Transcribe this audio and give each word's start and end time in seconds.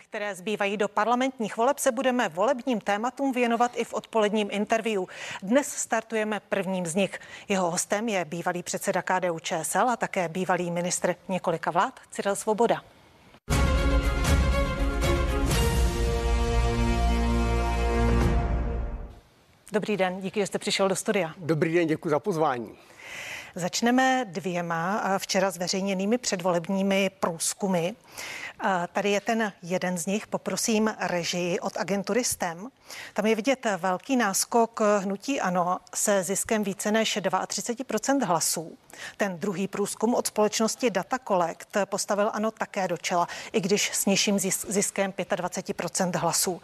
které 0.00 0.34
zbývají 0.34 0.76
do 0.76 0.88
parlamentních 0.88 1.56
voleb, 1.56 1.78
se 1.78 1.92
budeme 1.92 2.28
volebním 2.28 2.80
tématům 2.80 3.32
věnovat 3.32 3.72
i 3.74 3.84
v 3.84 3.94
odpoledním 3.94 4.48
interview. 4.50 5.02
Dnes 5.42 5.68
startujeme 5.68 6.40
prvním 6.40 6.86
z 6.86 6.94
nich. 6.94 7.18
Jeho 7.48 7.70
hostem 7.70 8.08
je 8.08 8.24
bývalý 8.24 8.62
předseda 8.62 9.02
KDU 9.02 9.38
ČSL 9.38 9.90
a 9.90 9.96
také 9.96 10.28
bývalý 10.28 10.70
ministr 10.70 11.14
několika 11.28 11.70
vlád 11.70 12.00
Cyril 12.10 12.36
Svoboda. 12.36 12.82
Dobrý 19.72 19.96
den, 19.96 20.20
díky, 20.20 20.40
že 20.40 20.46
jste 20.46 20.58
přišel 20.58 20.88
do 20.88 20.96
studia. 20.96 21.34
Dobrý 21.38 21.74
den, 21.74 21.86
děkuji 21.86 22.08
za 22.08 22.20
pozvání. 22.20 22.78
Začneme 23.54 24.24
dvěma 24.28 25.02
včera 25.18 25.50
zveřejněnými 25.50 26.18
předvolebními 26.18 27.10
průzkumy. 27.20 27.90
Tady 28.92 29.10
je 29.10 29.20
ten 29.20 29.52
jeden 29.62 29.98
z 29.98 30.06
nich, 30.06 30.26
poprosím 30.26 30.94
režii 30.98 31.60
od 31.60 31.76
agentury 31.76 32.24
STEM. 32.24 32.68
Tam 33.14 33.26
je 33.26 33.34
vidět 33.34 33.66
velký 33.76 34.16
náskok 34.16 34.80
hnutí 34.98 35.40
ANO 35.40 35.78
se 35.94 36.22
ziskem 36.22 36.64
více 36.64 36.92
než 36.92 37.16
32% 37.16 38.24
hlasů. 38.24 38.78
Ten 39.16 39.38
druhý 39.38 39.68
průzkum 39.68 40.14
od 40.14 40.26
společnosti 40.26 40.90
Data 40.90 41.18
Collect 41.28 41.76
postavil 41.84 42.30
ANO 42.32 42.50
také 42.50 42.88
do 42.88 42.96
čela, 42.96 43.28
i 43.52 43.60
když 43.60 43.90
s 43.94 44.06
nižším 44.06 44.38
ziskem 44.68 45.12
25% 45.12 46.18
hlasů. 46.18 46.62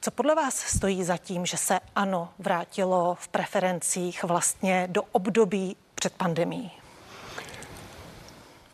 Co 0.00 0.10
podle 0.10 0.34
vás 0.34 0.54
stojí 0.54 1.04
za 1.04 1.16
tím, 1.16 1.46
že 1.46 1.56
se 1.56 1.80
ANO 1.96 2.28
vrátilo 2.38 3.14
v 3.20 3.28
preferencích 3.28 4.24
vlastně 4.24 4.88
do 4.90 5.02
období 5.02 5.76
před 5.94 6.12
pandemí? 6.12 6.72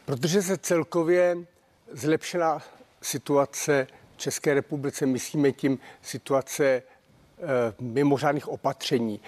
Protože 0.05 0.43
se 0.43 0.59
celkově 0.59 1.37
zlepšila 1.93 2.62
situace 3.02 3.87
v 4.15 4.16
České 4.16 4.55
republice, 4.55 5.06
myslíme 5.06 5.52
tím 5.52 5.79
situace 6.02 6.65
e, 6.66 6.83
mimořádných 7.80 8.49
opatření. 8.49 9.21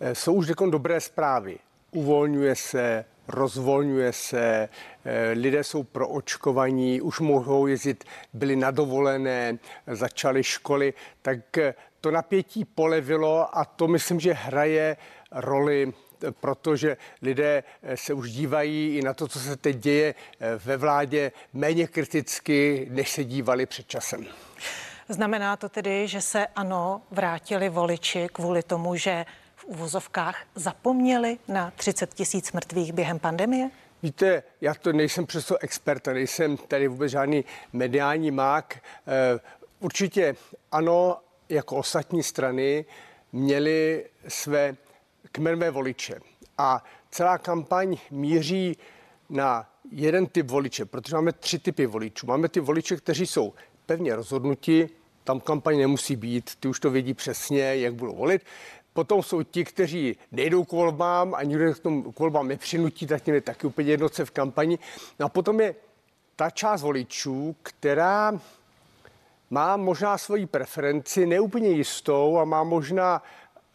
E, 0.00 0.14
jsou 0.14 0.34
už 0.34 0.46
řekl 0.46 0.70
dobré 0.70 1.00
zprávy. 1.00 1.58
Uvolňuje 1.90 2.56
se, 2.56 3.04
rozvolňuje 3.28 4.12
se, 4.12 4.68
e, 5.04 5.30
lidé 5.30 5.64
jsou 5.64 5.82
proočkovaní, 5.82 7.00
už 7.00 7.20
mohou 7.20 7.66
jezdit, 7.66 8.04
byli 8.32 8.56
nadovolené, 8.56 9.58
začaly 9.86 10.42
školy, 10.42 10.94
tak 11.22 11.38
to 12.00 12.10
napětí 12.10 12.64
polevilo 12.64 13.58
a 13.58 13.64
to 13.64 13.88
myslím, 13.88 14.20
že 14.20 14.32
hraje 14.32 14.96
roli 15.32 15.92
protože 16.40 16.96
lidé 17.22 17.64
eh, 17.82 17.96
se 17.96 18.14
už 18.14 18.30
dívají 18.30 18.96
i 18.96 19.02
na 19.02 19.14
to, 19.14 19.28
co 19.28 19.38
se 19.38 19.56
teď 19.56 19.76
děje 19.76 20.14
eh, 20.40 20.56
ve 20.64 20.76
vládě, 20.76 21.32
méně 21.52 21.86
kriticky, 21.86 22.86
než 22.90 23.10
se 23.10 23.24
dívali 23.24 23.66
před 23.66 23.86
časem. 23.86 24.26
Znamená 25.08 25.56
to 25.56 25.68
tedy, 25.68 26.08
že 26.08 26.20
se 26.20 26.46
ano, 26.46 27.02
vrátili 27.10 27.68
voliči 27.68 28.28
kvůli 28.32 28.62
tomu, 28.62 28.96
že 28.96 29.26
v 29.56 29.64
uvozovkách 29.64 30.42
zapomněli 30.54 31.38
na 31.48 31.72
30 31.76 32.14
tisíc 32.14 32.52
mrtvých 32.52 32.92
během 32.92 33.18
pandemie? 33.18 33.70
Víte, 34.02 34.42
já 34.60 34.74
to 34.74 34.92
nejsem 34.92 35.26
přesto 35.26 35.56
expert, 35.60 36.06
nejsem 36.06 36.56
tady 36.56 36.88
vůbec 36.88 37.10
žádný 37.10 37.44
mediální 37.72 38.30
mák. 38.30 38.78
Eh, 39.06 39.40
určitě 39.80 40.36
ano, 40.72 41.16
jako 41.48 41.76
ostatní 41.76 42.22
strany 42.22 42.84
měli 43.32 44.06
své 44.28 44.76
kmenové 45.32 45.70
voliče. 45.70 46.20
A 46.58 46.84
celá 47.10 47.38
kampaň 47.38 47.96
míří 48.10 48.76
na 49.28 49.70
jeden 49.90 50.26
typ 50.26 50.50
voliče, 50.50 50.84
protože 50.84 51.16
máme 51.16 51.32
tři 51.32 51.58
typy 51.58 51.86
voličů. 51.86 52.26
Máme 52.26 52.48
ty 52.48 52.60
voliče, 52.60 52.96
kteří 52.96 53.26
jsou 53.26 53.52
pevně 53.86 54.16
rozhodnuti, 54.16 54.88
tam 55.24 55.40
kampaň 55.40 55.78
nemusí 55.78 56.16
být, 56.16 56.56
ty 56.60 56.68
už 56.68 56.80
to 56.80 56.90
vědí 56.90 57.14
přesně, 57.14 57.76
jak 57.76 57.94
budou 57.94 58.14
volit. 58.14 58.42
Potom 58.92 59.22
jsou 59.22 59.42
ti, 59.42 59.64
kteří 59.64 60.16
nejdou 60.32 60.64
k 60.64 60.72
volbám 60.72 61.34
a 61.34 61.42
nikdo 61.42 61.74
k 61.74 61.78
tomu 61.78 62.12
k 62.12 62.18
volbám 62.18 62.48
nepřinutí, 62.48 63.06
tak 63.06 63.22
těm 63.22 63.34
je 63.34 63.40
taky 63.40 63.66
úplně 63.66 63.90
jednoce 63.90 64.24
v 64.24 64.30
kampani. 64.30 64.78
No 65.18 65.26
a 65.26 65.28
potom 65.28 65.60
je 65.60 65.74
ta 66.36 66.50
část 66.50 66.82
voličů, 66.82 67.56
která 67.62 68.40
má 69.50 69.76
možná 69.76 70.18
svoji 70.18 70.46
preferenci 70.46 71.26
neúplně 71.26 71.68
jistou 71.68 72.38
a 72.38 72.44
má 72.44 72.64
možná 72.64 73.22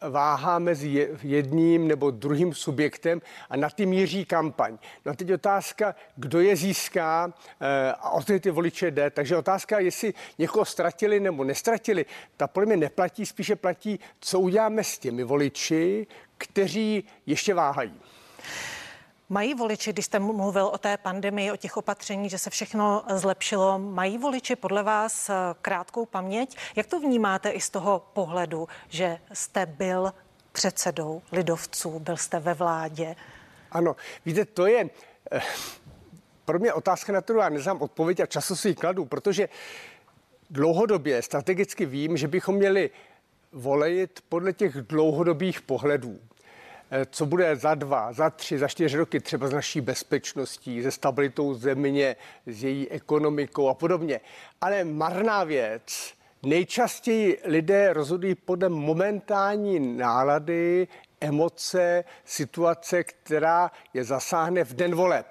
váhá 0.02 0.60
mezi 0.60 1.10
jedním 1.24 1.88
nebo 1.88 2.12
druhým 2.12 2.54
subjektem 2.54 3.22
a 3.50 3.56
na 3.56 3.70
tím 3.70 3.90
míří 3.90 4.26
kampaň. 4.26 4.78
No 5.06 5.12
a 5.12 5.16
teď 5.16 5.32
otázka, 5.32 5.96
kdo 6.16 6.42
je 6.42 6.56
získá 6.56 7.34
eh, 7.62 7.92
a 7.92 8.10
o 8.10 8.24
ty, 8.24 8.40
ty 8.40 8.52
voliče 8.52 8.92
jde. 8.92 9.10
Takže 9.10 9.38
otázka, 9.38 9.80
jestli 9.80 10.14
někoho 10.38 10.66
ztratili 10.66 11.20
nebo 11.20 11.44
nestratili, 11.44 12.06
ta 12.38 12.48
podle 12.48 12.66
mě 12.66 12.78
neplatí, 12.78 13.26
spíše 13.26 13.56
platí, 13.56 14.00
co 14.20 14.40
uděláme 14.40 14.84
s 14.84 15.00
těmi 15.00 15.24
voliči, 15.24 16.08
kteří 16.38 17.04
ještě 17.26 17.54
váhají. 17.54 18.02
Mají 19.30 19.54
voliči, 19.54 19.94
když 19.94 20.06
jste 20.06 20.20
mluvil 20.20 20.66
o 20.66 20.78
té 20.78 20.98
pandemii, 20.98 21.52
o 21.52 21.56
těch 21.56 21.78
opatření, 21.78 22.30
že 22.30 22.38
se 22.38 22.50
všechno 22.50 23.04
zlepšilo, 23.16 23.80
mají 23.80 24.18
voliči 24.18 24.56
podle 24.56 24.84
vás 24.84 25.30
eh, 25.30 25.34
krátkou 25.62 26.06
paměť? 26.06 26.58
Jak 26.76 26.88
to 26.88 27.00
vnímáte 27.00 27.50
i 27.50 27.62
z 27.62 27.70
toho 27.70 28.06
pohledu, 28.14 28.68
že 28.90 29.18
jste 29.34 29.66
byl 29.66 30.14
předsedou 30.52 31.22
lidovců, 31.32 32.00
byl 32.00 32.18
jste 32.18 32.40
ve 32.40 32.54
vládě? 32.54 33.16
Ano, 33.72 33.96
víte, 34.26 34.46
to 34.46 34.68
je 34.68 34.90
eh, 35.32 35.42
pro 36.46 36.60
mě 36.60 36.74
otázka, 36.74 37.14
na 37.14 37.22
kterou 37.22 37.40
já 37.40 37.50
neznám 37.50 37.82
odpověď 37.82 38.20
a 38.20 38.26
často 38.26 38.56
si 38.56 38.68
ji 38.68 38.76
kladu, 38.76 39.06
protože 39.06 39.50
dlouhodobě 40.50 41.22
strategicky 41.22 41.86
vím, 41.86 42.18
že 42.18 42.28
bychom 42.28 42.56
měli 42.56 42.90
volit 43.52 44.20
podle 44.30 44.54
těch 44.54 44.74
dlouhodobých 44.74 45.62
pohledů. 45.62 46.20
Eh, 46.98 47.06
co 47.06 47.26
bude 47.26 47.56
za 47.56 47.76
dva, 47.76 48.14
za 48.14 48.30
tři, 48.30 48.58
za 48.58 48.68
čtyři 48.68 48.98
roky 48.98 49.20
třeba 49.20 49.48
s 49.48 49.54
naší 49.54 49.82
bezpečností, 49.82 50.84
se 50.84 50.92
stabilitou 50.92 51.54
země, 51.54 52.16
s 52.46 52.64
její 52.64 52.90
ekonomikou 52.90 53.70
a 53.70 53.74
podobně. 53.74 54.20
Ale 54.62 54.84
marná 54.84 55.44
věc, 55.44 56.14
nejčastěji 56.44 57.42
lidé 57.46 57.94
rozhodují 57.94 58.36
podle 58.36 58.70
momentální 58.70 59.98
nálady, 59.98 60.88
emoce, 61.22 62.04
situace, 62.26 63.04
která 63.04 63.72
je 63.94 64.04
zasáhne 64.04 64.64
v 64.64 64.74
den 64.74 64.96
voleb 64.96 65.26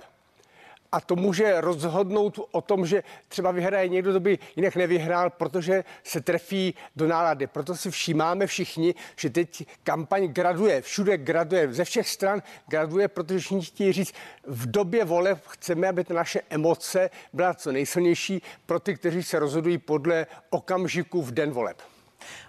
a 0.95 1.01
to 1.01 1.17
může 1.17 1.61
rozhodnout 1.61 2.41
o 2.51 2.61
tom, 2.61 2.87
že 2.87 3.03
třeba 3.29 3.51
vyhraje 3.51 3.89
někdo, 3.89 4.11
kdo 4.11 4.21
by 4.21 4.39
jinak 4.57 4.77
nevyhrál, 4.77 5.31
protože 5.31 5.85
se 6.05 6.21
trefí 6.21 6.75
do 6.97 7.09
nálady. 7.09 7.47
Proto 7.47 7.77
si 7.77 7.91
všímáme 7.91 8.47
všichni, 8.47 8.95
že 9.17 9.31
teď 9.31 9.67
kampaň 9.83 10.27
graduje, 10.27 10.83
všude 10.83 11.17
graduje, 11.17 11.75
ze 11.75 11.85
všech 11.85 12.09
stran 12.09 12.43
graduje, 12.67 13.09
protože 13.09 13.39
všichni 13.39 13.63
chtějí 13.63 13.93
říct, 13.93 14.15
v 14.47 14.71
době 14.71 15.05
voleb 15.05 15.39
chceme, 15.47 15.89
aby 15.89 16.05
ta 16.05 16.15
naše 16.15 16.41
emoce 16.51 17.11
byla 17.33 17.55
co 17.55 17.73
nejsilnější 17.73 18.43
pro 18.67 18.81
ty, 18.81 18.95
kteří 18.95 19.23
se 19.23 19.39
rozhodují 19.39 19.79
podle 19.79 20.27
okamžiku 20.51 21.23
v 21.23 21.31
den 21.31 21.51
voleb. 21.51 21.83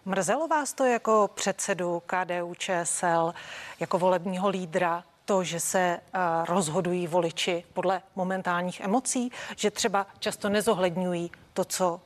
Mrzelo 0.06 0.48
vás 0.48 0.74
to 0.74 0.86
jako 0.86 1.30
předsedu 1.34 2.04
KDU 2.06 2.54
ČSL, 2.58 3.34
jako 3.80 4.00
volebního 4.00 4.50
lídra, 4.50 5.04
to, 5.26 5.44
že 5.44 5.60
se 5.60 5.80
eh, 5.80 6.20
rozhodují 6.46 7.08
voliči 7.08 7.64
podle 7.74 8.02
momentálních 8.16 8.80
emocí, 8.80 9.32
že 9.56 9.72
třeba 9.72 10.08
často 10.20 10.50
nezohledňují 10.50 11.32
to, 11.54 11.66
co 11.66 12.02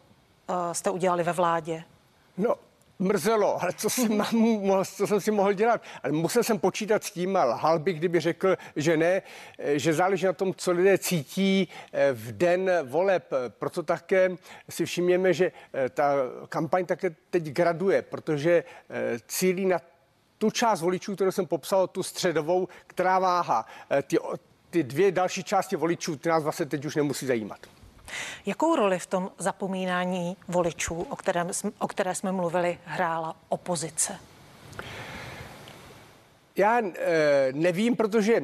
eh, 0.49 0.73
jste 0.73 0.89
udělali 0.89 1.23
ve 1.23 1.33
vládě? 1.33 1.83
No, 2.37 2.55
mrzelo, 2.99 3.61
ale 3.63 3.73
co, 3.73 3.89
si 3.89 4.09
mám, 4.15 4.85
co 4.95 5.07
jsem 5.07 5.21
si 5.21 5.31
mohl 5.31 5.53
dělat? 5.53 5.81
Ale 6.03 6.13
musel 6.13 6.43
jsem 6.43 6.59
počítat 6.59 7.03
s 7.03 7.11
tím 7.11 7.37
a 7.37 7.43
lhal 7.43 7.79
bych, 7.79 7.97
kdyby 7.97 8.19
řekl, 8.19 8.55
že 8.75 8.97
ne, 8.97 9.21
eh, 9.59 9.79
že 9.79 9.93
záleží 9.93 10.25
na 10.25 10.33
tom, 10.33 10.53
co 10.53 10.71
lidé 10.71 10.97
cítí 10.97 11.67
v 12.13 12.31
den 12.31 12.71
voleb. 12.83 13.33
Proto 13.49 13.83
také 13.83 14.31
si 14.69 14.85
všimněme, 14.85 15.33
že 15.33 15.51
ta 15.89 16.13
kampaň 16.49 16.85
také 16.85 17.15
teď 17.29 17.43
graduje, 17.43 18.01
protože 18.01 18.63
cílí 19.27 19.65
na 19.65 19.79
tu 20.39 20.51
část 20.51 20.81
voličů, 20.81 21.15
kterou 21.15 21.31
jsem 21.31 21.45
popsal, 21.45 21.87
tu 21.87 22.03
středovou, 22.03 22.67
která 22.87 23.19
váha. 23.19 23.65
Eh, 23.91 24.01
ty, 24.01 24.17
ty 24.69 24.83
dvě 24.83 25.11
další 25.11 25.43
části 25.43 25.75
voličů, 25.75 26.15
ty 26.15 26.29
nás 26.29 26.43
vlastně 26.43 26.65
teď 26.65 26.85
už 26.85 26.95
nemusí 26.95 27.25
zajímat. 27.25 27.59
Jakou 28.45 28.75
roli 28.75 28.99
v 28.99 29.05
tom 29.05 29.31
zapomínání 29.37 30.37
voličů, 30.47 31.01
o, 31.01 31.15
kterém, 31.15 31.49
o 31.79 31.87
které 31.87 32.15
jsme 32.15 32.31
mluvili, 32.31 32.79
hrála 32.85 33.35
opozice? 33.49 34.19
Já 36.55 36.79
e, 36.79 36.93
nevím, 37.53 37.95
protože 37.95 38.43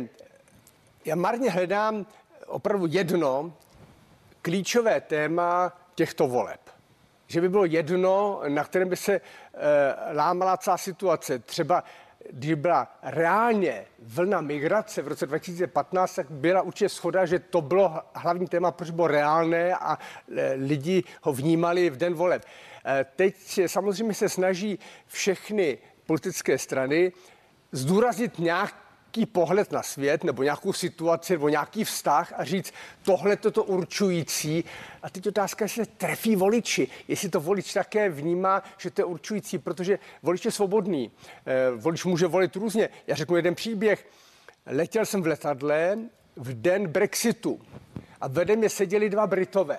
já 1.06 1.16
marně 1.16 1.52
hledám 1.52 2.06
opravdu 2.48 2.86
jedno 2.90 3.54
klíčové 4.42 5.02
téma 5.02 5.74
těchto 5.96 6.28
voleb 6.28 6.75
že 7.28 7.42
by 7.42 7.50
bylo 7.50 7.66
jedno, 7.66 8.42
na 8.48 8.64
kterém 8.64 8.90
by 8.90 8.96
se 8.96 9.14
e, 9.14 9.22
lámala 10.14 10.58
celá 10.58 10.78
situace. 10.78 11.40
Třeba 11.40 11.84
když 12.32 12.54
byla 12.54 12.98
reálně 13.04 13.86
vlna 14.00 14.42
migrace 14.42 15.02
v 15.02 15.08
roce 15.08 15.26
2015, 15.26 16.16
tak 16.16 16.32
byla 16.32 16.62
určitě 16.62 16.90
schoda, 16.90 17.26
že 17.26 17.40
to 17.40 17.62
bylo 17.62 18.02
hlavní 18.16 18.48
téma, 18.48 18.72
proč 18.72 18.90
bylo 18.90 19.08
reálné 19.08 19.76
a 19.76 19.98
e, 20.36 20.54
lidi 20.54 21.04
ho 21.22 21.34
vnímali 21.34 21.90
v 21.90 21.98
den 21.98 22.14
voleb. 22.14 22.46
E, 22.86 23.06
teď 23.16 23.60
samozřejmě 23.68 24.14
se 24.14 24.30
snaží 24.30 24.80
všechny 25.08 25.78
politické 26.06 26.58
strany 26.58 27.12
zdůraznit 27.72 28.40
nějak 28.40 28.85
nějaký 29.16 29.32
pohled 29.32 29.72
na 29.72 29.84
svět 29.84 30.24
nebo 30.24 30.44
nějakou 30.44 30.74
situaci 30.74 31.34
nebo 31.34 31.50
nějaký 31.50 31.84
vztah 31.84 32.34
a 32.38 32.44
říct, 32.44 32.74
tohle 33.04 33.36
to 33.36 33.52
to 33.52 33.64
určující. 33.64 34.64
A 35.04 35.10
teď 35.10 35.28
otázka, 35.28 35.66
jestli 35.66 35.86
se 35.86 35.92
trefí 35.92 36.36
voliči, 36.36 36.88
jestli 37.08 37.30
to 37.30 37.40
volič 37.40 37.74
také 37.74 38.10
vnímá, 38.10 38.64
že 38.78 38.92
to 38.92 39.02
je 39.02 39.06
určující, 39.06 39.58
protože 39.58 40.00
volič 40.24 40.46
je 40.46 40.52
svobodný. 40.52 41.12
Eh, 41.46 41.72
volič 41.76 42.06
může 42.06 42.28
volit 42.28 42.56
různě. 42.56 42.90
Já 43.08 43.16
řeknu 43.16 43.36
jeden 43.36 43.56
příběh. 43.56 44.08
Letěl 44.66 45.06
jsem 45.06 45.22
v 45.22 45.28
letadle 45.28 45.98
v 46.36 46.62
den 46.62 46.88
Brexitu 46.88 47.62
a 48.22 48.28
vedle 48.28 48.56
mě 48.56 48.70
seděli 48.70 49.10
dva 49.10 49.28
Britové 49.28 49.78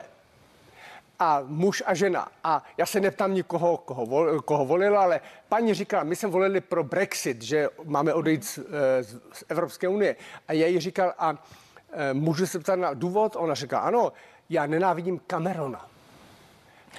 a 1.19 1.43
muž 1.47 1.83
a 1.87 1.95
žena. 1.95 2.29
A 2.45 2.65
já 2.77 2.87
se 2.87 3.01
neptám 3.01 3.35
nikoho, 3.35 3.77
koho, 3.77 4.07
vol, 4.07 4.41
koho 4.41 4.67
volila, 4.67 5.03
ale 5.03 5.21
paní 5.49 5.75
říkala, 5.75 6.05
my 6.05 6.17
jsme 6.17 6.29
volili 6.29 6.61
pro 6.61 6.85
Brexit, 6.85 7.43
že 7.43 7.69
máme 7.85 8.15
odejít 8.15 8.45
z, 8.45 8.59
eh, 8.59 9.03
z, 9.03 9.21
z 9.33 9.45
Evropské 9.49 9.89
unie. 9.89 10.17
A 10.49 10.53
já 10.53 10.67
jí 10.67 10.81
říkal, 10.81 11.15
a 11.19 11.45
e, 11.93 12.15
můžu 12.15 12.47
se 12.47 12.59
ptát 12.59 12.77
na 12.77 12.95
důvod? 12.95 13.37
Ona 13.37 13.55
říká, 13.55 13.79
ano, 13.79 14.13
já 14.51 14.67
nenávidím 14.67 15.21
Camerona. 15.27 15.89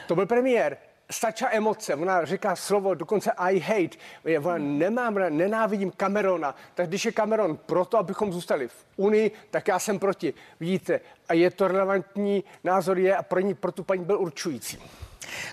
To 0.07 0.15
byl 0.15 0.25
premiér 0.25 0.77
stačí 1.11 1.45
emoce. 1.45 1.95
Ona 1.95 2.25
říká 2.25 2.55
slovo 2.55 2.93
dokonce 2.93 3.31
I 3.31 3.59
hate. 3.59 3.97
Ona 4.39 4.57
nemám, 4.57 5.15
nenávidím 5.29 5.91
Camerona. 5.91 6.55
Tak 6.75 6.87
když 6.87 7.05
je 7.05 7.11
Cameron 7.11 7.57
proto, 7.57 7.97
abychom 7.97 8.33
zůstali 8.33 8.67
v 8.67 8.85
Unii, 8.95 9.31
tak 9.51 9.67
já 9.67 9.79
jsem 9.79 9.99
proti. 9.99 10.33
Vidíte, 10.59 10.99
a 11.29 11.33
je 11.33 11.51
to 11.51 11.67
relevantní 11.67 12.43
názor 12.63 12.99
je 12.99 13.17
a 13.17 13.23
pro 13.23 13.39
ní, 13.39 13.53
pro 13.53 13.71
tu 13.71 13.83
paní 13.83 14.05
byl 14.05 14.19
určující. 14.19 14.79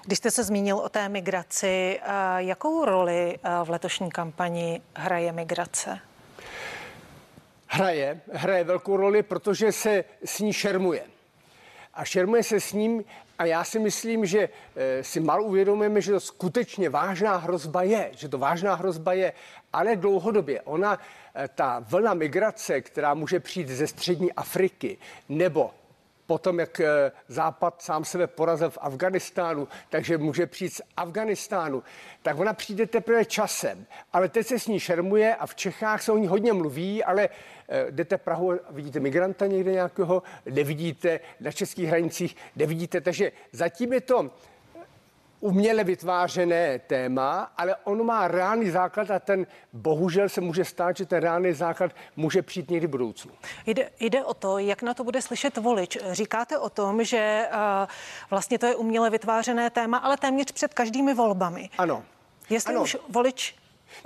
Když 0.05 0.19
jste 0.19 0.31
se 0.31 0.45
zmínil 0.45 0.77
o 0.77 0.89
té 0.89 1.09
migraci, 1.09 2.01
jakou 2.37 2.85
roli 2.85 3.39
v 3.65 3.71
letošní 3.71 4.11
kampani 4.11 4.83
hraje 4.97 5.33
migrace? 5.33 5.99
Hraje, 7.67 8.21
hraje 8.33 8.65
velkou 8.65 8.97
roli, 8.97 9.23
protože 9.23 9.73
se 9.73 10.05
s 10.25 10.39
ní 10.39 10.53
šermuje. 10.53 11.05
A 11.95 12.05
šermuje 12.05 12.43
se 12.43 12.61
s 12.61 12.73
ním 12.73 13.05
a 13.39 13.45
já 13.45 13.65
si 13.65 13.79
myslím, 13.79 14.27
že 14.27 14.49
eh, 14.77 15.05
si 15.05 15.21
mal 15.21 15.43
uvědomujeme, 15.43 16.01
že 16.01 16.13
to 16.13 16.21
skutečně 16.21 16.91
vážná 16.91 17.37
hrozba 17.37 17.83
je, 17.83 18.11
že 18.17 18.29
to 18.29 18.39
vážná 18.39 18.75
hrozba 18.75 19.13
je, 19.13 19.33
ale 19.73 19.97
dlouhodobě. 19.97 20.61
Ona, 20.63 20.99
eh, 21.35 21.49
ta 21.55 21.85
vlna 21.89 22.15
migrace, 22.15 22.81
která 22.81 23.15
může 23.15 23.41
přijít 23.41 23.69
ze 23.69 23.87
střední 23.87 24.33
Afriky 24.33 24.99
nebo 25.29 25.71
potom, 26.27 26.59
jak 26.59 26.81
eh, 26.81 27.13
Západ 27.29 27.83
sám 27.83 28.05
sebe 28.05 28.27
porazil 28.27 28.71
v 28.71 28.79
Afganistánu, 28.81 29.69
takže 29.91 30.19
může 30.19 30.47
přijít 30.47 30.75
z 30.75 30.83
Afganistánu, 30.97 31.83
tak 32.23 32.39
ona 32.39 32.53
přijde 32.53 32.87
teprve 32.87 33.25
časem. 33.25 33.87
Ale 34.13 34.29
teď 34.29 34.47
se 34.47 34.59
s 34.59 34.67
ní 34.67 34.81
šermuje 34.81 35.35
a 35.35 35.47
v 35.47 35.55
Čechách 35.55 36.03
se 36.03 36.13
o 36.13 36.17
ní 36.17 36.27
hodně 36.27 36.53
mluví, 36.53 37.05
ale 37.05 37.29
eh, 37.69 37.87
jdete 37.91 38.19
Prahu, 38.19 38.53
vidíte 38.71 39.01
migranta 39.01 39.47
někde 39.47 39.73
nějakého, 39.73 40.23
nevidíte 40.47 41.21
na 41.41 41.53
českých 41.53 41.89
hranicích, 41.89 42.37
nevidíte, 42.57 43.01
takže 43.01 43.33
zatím 43.53 43.93
je 43.93 44.01
to 44.01 44.31
uměle 45.45 45.85
vytvářené 45.85 46.79
téma, 46.79 47.53
ale 47.57 47.77
on 47.85 48.07
má 48.07 48.29
reálný 48.29 48.71
základ 48.71 49.11
a 49.11 49.19
ten 49.19 49.47
bohužel 49.73 50.29
se 50.29 50.41
může 50.41 50.65
stát, 50.65 50.97
že 50.97 51.07
ten 51.07 51.21
reálný 51.23 51.53
základ 51.53 51.91
může 52.17 52.43
přijít 52.43 52.71
někdy 52.71 52.87
v 52.87 52.91
budoucnu. 52.91 53.33
Jde, 53.67 53.91
jde 54.01 54.25
o 54.25 54.35
to, 54.35 54.59
jak 54.59 54.83
na 54.83 54.95
to 54.95 55.05
bude 55.05 55.23
slyšet 55.23 55.57
volič. 55.57 55.99
Říkáte 56.11 56.59
o 56.59 56.71
tom, 56.71 57.05
že 57.05 57.49
uh, 57.53 57.59
vlastně 58.31 58.59
to 58.59 58.67
je 58.67 58.75
uměle 58.75 59.11
vytvářené 59.11 59.71
téma, 59.71 59.99
ale 59.99 60.17
téměř 60.17 60.53
před 60.53 60.75
každými 60.75 61.15
volbami. 61.15 61.71
Ano. 61.79 62.05
Jestli 62.51 62.75
ano. 62.75 62.83
už 62.83 62.97
volič 63.09 63.55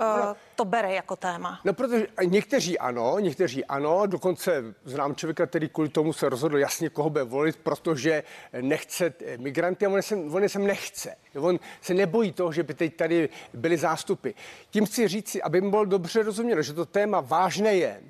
uh, 0.01 0.07
to 0.55 0.65
bere 0.65 0.93
jako 0.93 1.15
téma? 1.15 1.59
No, 1.63 1.73
protože 1.73 2.07
někteří 2.23 2.79
ano, 2.79 3.19
někteří 3.19 3.65
ano, 3.65 4.05
dokonce 4.05 4.63
znám 4.85 5.15
člověka, 5.15 5.47
který 5.47 5.69
kvůli 5.69 5.89
tomu 5.89 6.13
se 6.13 6.29
rozhodl 6.29 6.57
jasně, 6.57 6.89
koho 6.89 7.09
bude 7.09 7.23
volit, 7.23 7.55
protože 7.55 8.23
nechce 8.61 9.13
migranty 9.37 9.85
a 9.85 9.89
on 9.89 10.01
se, 10.01 10.15
on 10.15 10.49
se 10.49 10.59
nechce. 10.59 11.15
On 11.39 11.59
se 11.81 11.93
nebojí 11.93 12.31
toho, 12.31 12.51
že 12.51 12.63
by 12.63 12.73
teď 12.73 12.95
tady 12.95 13.29
byly 13.53 13.77
zástupy. 13.77 14.29
Tím 14.69 14.85
chci 14.85 15.07
říct 15.07 15.39
aby 15.43 15.61
bylo 15.61 15.85
dobře 15.85 16.23
rozuměno, 16.23 16.61
že 16.61 16.73
to 16.73 16.85
téma 16.85 17.21
vážné 17.21 17.75
je, 17.75 18.01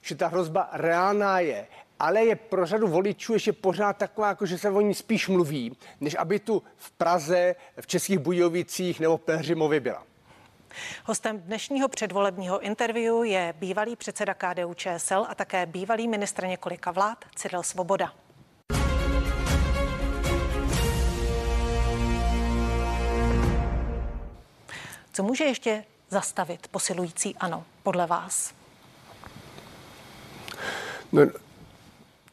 že 0.00 0.14
ta 0.14 0.28
hrozba 0.28 0.68
reálná 0.72 1.40
je, 1.40 1.66
ale 1.98 2.24
je 2.24 2.36
pro 2.36 2.66
řadu 2.66 2.88
voličů 2.88 3.32
ještě 3.32 3.52
pořád 3.52 3.96
taková, 3.96 4.28
jako 4.28 4.46
že 4.46 4.58
se 4.58 4.70
o 4.70 4.80
ní 4.80 4.94
spíš 4.94 5.28
mluví, 5.28 5.76
než 6.00 6.16
aby 6.18 6.38
tu 6.38 6.62
v 6.76 6.90
Praze, 6.90 7.54
v 7.80 7.86
Českých 7.86 8.18
Bujovicích 8.18 9.00
nebo 9.00 9.18
Pelhřimově 9.18 9.80
byla. 9.80 10.09
Hostem 11.04 11.40
dnešního 11.40 11.88
předvolebního 11.88 12.60
interview 12.60 13.24
je 13.24 13.54
bývalý 13.58 13.96
předseda 13.96 14.34
KDU 14.34 14.74
ČSL 14.74 15.26
a 15.28 15.34
také 15.34 15.66
bývalý 15.66 16.08
ministr 16.08 16.46
několika 16.46 16.90
vlád 16.90 17.24
Cyril 17.34 17.62
Svoboda. 17.62 18.12
Co 25.12 25.22
může 25.22 25.44
ještě 25.44 25.84
zastavit 26.08 26.68
posilující 26.68 27.36
ano, 27.36 27.64
podle 27.82 28.06
vás? 28.06 28.54
No, 31.12 31.22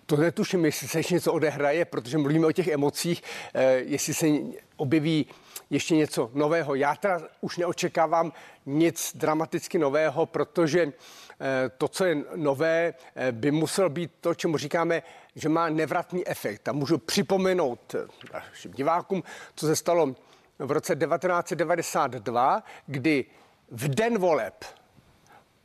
to 0.08 0.18
netuším, 0.18 0.66
jestli 0.66 0.88
se 0.88 1.00
ještě 1.00 1.14
něco 1.14 1.34
odehraje, 1.34 1.86
protože 1.86 2.18
mluvíme 2.18 2.48
o 2.48 2.52
těch 2.52 2.68
emocích, 2.68 3.24
eh, 3.54 3.74
jestli 3.74 4.14
se 4.14 4.28
objeví 4.76 5.26
ještě 5.70 5.96
něco 5.96 6.32
nového. 6.34 6.76
Já 6.76 6.96
teda 6.96 7.22
už 7.42 7.58
neočekávám 7.58 8.34
nic 8.66 9.12
dramaticky 9.16 9.78
nového, 9.78 10.26
protože 10.26 10.82
eh, 10.84 11.70
to, 11.78 11.88
co 11.88 12.06
je 12.06 12.18
nové, 12.36 12.94
eh, 13.16 13.32
by 13.32 13.52
muselo 13.52 13.90
být 13.90 14.12
to, 14.22 14.34
čemu 14.34 14.58
říkáme, 14.58 15.04
že 15.36 15.50
má 15.50 15.70
nevratný 15.70 16.28
efekt. 16.28 16.68
A 16.68 16.72
můžu 16.72 16.98
připomenout 16.98 17.96
našim 18.34 18.72
divákům, 18.72 19.24
co 19.56 19.66
se 19.68 19.76
stalo 19.76 20.16
v 20.60 20.72
roce 20.72 20.96
1992, 20.96 22.64
kdy 22.88 23.26
v 23.72 23.88
den 23.88 24.18
voleb 24.18 24.66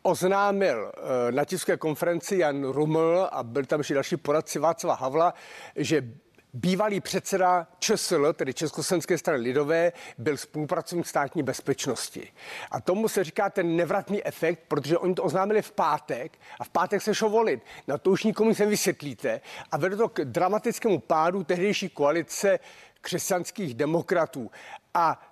oznámil 0.02 0.92
na 1.30 1.44
tiskové 1.44 1.76
konferenci 1.76 2.36
Jan 2.36 2.64
Ruml 2.64 3.28
a 3.32 3.42
byl 3.42 3.64
tam 3.64 3.80
ještě 3.80 3.94
další 3.94 4.16
poradci 4.16 4.58
Václava 4.58 4.94
Havla, 4.94 5.34
že 5.76 6.02
Bývalý 6.54 7.00
předseda 7.00 7.66
ČSL, 7.78 8.32
tedy 8.32 8.54
Československé 8.54 9.18
strany 9.18 9.42
lidové, 9.42 9.92
byl 10.18 10.36
spolupracovník 10.36 11.06
státní 11.06 11.42
bezpečnosti. 11.42 12.32
A 12.70 12.80
tomu 12.80 13.08
se 13.08 13.24
říká 13.24 13.50
ten 13.50 13.76
nevratný 13.76 14.26
efekt, 14.26 14.60
protože 14.68 14.98
oni 14.98 15.14
to 15.14 15.22
oznámili 15.22 15.62
v 15.62 15.72
pátek 15.72 16.38
a 16.60 16.64
v 16.64 16.68
pátek 16.68 17.02
se 17.02 17.14
šlo 17.14 17.30
volit. 17.30 17.62
Na 17.88 17.98
to 17.98 18.10
už 18.10 18.24
nikomu 18.24 18.54
se 18.54 18.66
vysvětlíte. 18.66 19.40
A 19.70 19.76
vedlo 19.76 19.98
to 19.98 20.08
k 20.08 20.24
dramatickému 20.24 20.98
pádu 20.98 21.44
tehdejší 21.44 21.88
koalice 21.88 22.58
křesťanských 23.00 23.74
demokratů. 23.74 24.50
A 24.94 25.31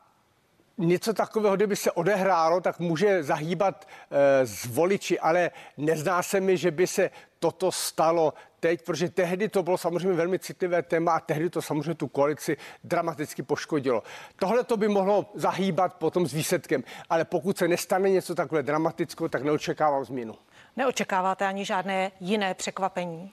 něco 0.81 1.15
takového, 1.15 1.57
kdyby 1.57 1.77
se 1.77 1.93
odehrálo, 1.93 2.61
tak 2.61 2.79
může 2.79 3.23
zahýbat 3.23 3.89
e, 4.11 4.47
z 4.47 4.67
voliči, 4.67 5.21
ale 5.21 5.51
nezdá 5.77 6.23
se 6.23 6.41
mi, 6.41 6.57
že 6.57 6.71
by 6.71 6.87
se 6.87 7.11
toto 7.39 7.73
stalo 7.73 8.35
teď, 8.61 8.85
protože 8.85 9.09
tehdy 9.09 9.49
to 9.49 9.63
bylo 9.63 9.79
samozřejmě 9.79 10.13
velmi 10.13 10.39
citlivé 10.39 10.83
téma 10.83 11.13
a 11.13 11.21
tehdy 11.21 11.51
to 11.51 11.63
samozřejmě 11.63 11.95
tu 11.95 12.09
koalici 12.09 12.57
dramaticky 12.85 13.43
poškodilo. 13.43 14.03
Tohle 14.37 14.65
to 14.65 14.77
by 14.77 14.89
mohlo 14.89 15.31
zahýbat 15.35 15.95
potom 15.95 16.27
s 16.27 16.33
výsledkem, 16.33 16.85
ale 17.11 17.25
pokud 17.25 17.59
se 17.59 17.69
nestane 17.69 18.11
něco 18.11 18.35
takhle 18.35 18.63
dramatického, 18.63 19.29
tak 19.29 19.43
neočekávám 19.43 20.05
změnu. 20.05 20.35
Neočekáváte 20.77 21.47
ani 21.47 21.65
žádné 21.65 22.13
jiné 22.21 22.55
překvapení? 22.55 23.33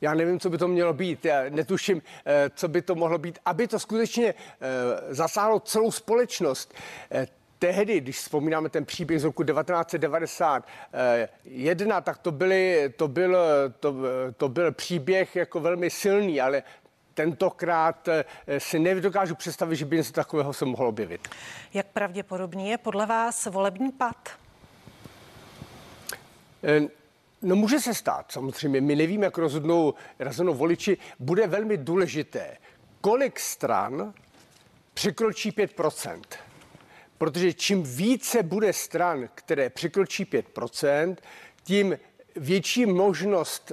Já 0.00 0.14
nevím, 0.14 0.40
co 0.40 0.50
by 0.50 0.58
to 0.58 0.68
mělo 0.68 0.92
být. 0.92 1.24
Já 1.24 1.42
netuším, 1.48 2.02
eh, 2.26 2.50
co 2.54 2.68
by 2.68 2.82
to 2.82 2.94
mohlo 2.94 3.18
být, 3.18 3.38
aby 3.44 3.68
to 3.68 3.78
skutečně 3.78 4.28
eh, 4.28 4.34
zasáhlo 5.14 5.60
celou 5.60 5.92
společnost. 5.92 6.74
Eh, 7.10 7.26
tehdy, 7.58 8.00
když 8.00 8.18
vzpomínáme 8.18 8.68
ten 8.68 8.84
příběh 8.84 9.20
z 9.20 9.24
roku 9.24 9.44
1991, 9.44 12.00
tak 12.00 12.18
to, 12.18 12.32
byly, 12.32 12.92
to, 12.96 13.08
byl, 13.08 13.36
to, 13.80 13.94
to 14.36 14.48
byl 14.48 14.72
příběh 14.72 15.36
jako 15.36 15.60
velmi 15.60 15.90
silný, 15.90 16.40
ale 16.40 16.62
tentokrát 17.14 18.08
si 18.58 18.78
nedokážu 18.78 19.34
představit, 19.34 19.76
že 19.76 19.84
by 19.84 19.96
něco 19.96 20.12
takového 20.12 20.52
se 20.52 20.64
mohlo 20.64 20.88
objevit. 20.88 21.28
Jak 21.74 21.86
pravděpodobný 21.86 22.68
je 22.68 22.78
podle 22.78 23.06
vás 23.06 23.46
volební 23.46 23.92
pad? 23.92 24.28
No 27.42 27.56
může 27.56 27.80
se 27.80 27.94
stát, 27.94 28.32
samozřejmě. 28.32 28.80
My 28.80 28.96
nevíme, 28.96 29.24
jak 29.24 29.38
rozhodnou, 29.38 29.94
rozhodnou 30.18 30.54
voliči. 30.54 30.98
Bude 31.18 31.46
velmi 31.46 31.76
důležité, 31.76 32.56
kolik 33.00 33.40
stran 33.40 34.14
překročí 34.94 35.52
5%. 35.52 36.20
protože 37.18 37.52
čím 37.52 37.82
více 37.82 38.42
bude 38.42 38.72
stran, 38.72 39.28
které 39.34 39.70
překročí 39.70 40.24
5%, 40.24 41.16
tím 41.62 41.98
větší 42.36 42.86
možnost 42.86 43.72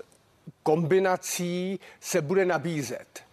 kombinací 0.64 1.80
se 2.00 2.22
bude 2.22 2.46
nabízet. 2.46 3.24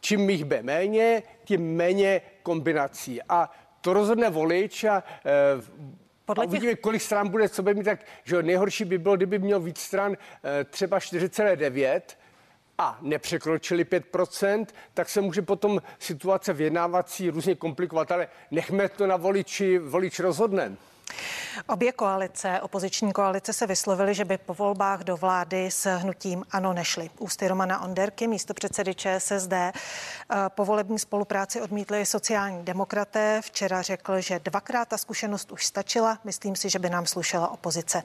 Čím 0.00 0.30
jich 0.30 0.44
bude 0.44 0.62
méně, 0.62 1.22
tím 1.44 1.76
méně 1.76 2.20
kombinací. 2.42 3.22
A 3.28 3.50
to 3.80 3.92
rozhodne 3.92 4.30
volič 4.30 4.84
a, 4.84 5.02
e, 5.24 5.32
Podle 6.30 6.44
a 6.44 6.46
uvidíme, 6.46 6.72
těch... 6.72 6.80
kolik 6.80 7.02
stran 7.02 7.28
bude, 7.28 7.48
co 7.48 7.62
bude 7.62 7.74
mít, 7.74 7.84
tak 7.84 8.00
že 8.24 8.42
nejhorší 8.42 8.84
by 8.84 8.98
bylo, 8.98 9.16
kdyby 9.16 9.38
měl 9.38 9.60
víc 9.60 9.78
stran, 9.78 10.12
e, 10.12 10.64
třeba 10.64 10.98
4,9 10.98 12.00
a 12.78 12.98
nepřekročili 13.00 13.84
5%, 13.84 14.66
tak 14.94 15.08
se 15.08 15.20
může 15.20 15.42
potom 15.42 15.82
situace 15.98 16.52
vyjednávací 16.52 17.30
různě 17.30 17.54
komplikovat, 17.54 18.12
ale 18.12 18.28
nechme 18.50 18.88
to 18.88 19.06
na 19.06 19.16
voliči, 19.16 19.78
volič 19.78 20.20
rozhodne. 20.20 20.76
Obě 21.66 21.92
koalice, 21.92 22.60
opoziční 22.60 23.12
koalice 23.12 23.52
se 23.52 23.66
vyslovily, 23.66 24.14
že 24.14 24.24
by 24.24 24.38
po 24.38 24.54
volbách 24.54 25.00
do 25.00 25.16
vlády 25.16 25.70
s 25.70 25.96
hnutím 25.96 26.44
ANO 26.50 26.72
nešly. 26.72 27.10
Ústy 27.18 27.48
Romana 27.48 27.82
Onderky, 27.82 28.26
místo 28.26 28.54
předsedy 28.54 28.94
ČSSD, 28.94 29.52
eh, 29.52 29.72
po 30.48 30.64
volební 30.64 30.98
spolupráci 30.98 31.60
odmítli 31.60 32.06
sociální 32.06 32.64
demokraté. 32.64 33.40
Včera 33.44 33.82
řekl, 33.82 34.20
že 34.20 34.38
dvakrát 34.38 34.88
ta 34.88 34.98
zkušenost 34.98 35.52
už 35.52 35.66
stačila. 35.66 36.18
Myslím 36.24 36.56
si, 36.56 36.70
že 36.70 36.78
by 36.78 36.90
nám 36.90 37.06
slušela 37.06 37.48
opozice. 37.48 38.02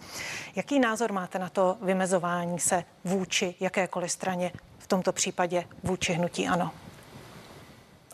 Jaký 0.55 0.79
názor 0.79 1.11
máte 1.11 1.39
na 1.39 1.49
to 1.49 1.77
vymezování 1.81 2.59
se 2.59 2.83
vůči 3.03 3.55
jakékoliv 3.59 4.11
straně, 4.11 4.51
v 4.79 4.87
tomto 4.87 5.13
případě 5.13 5.63
vůči 5.83 6.13
hnutí 6.13 6.47
ANO? 6.47 6.71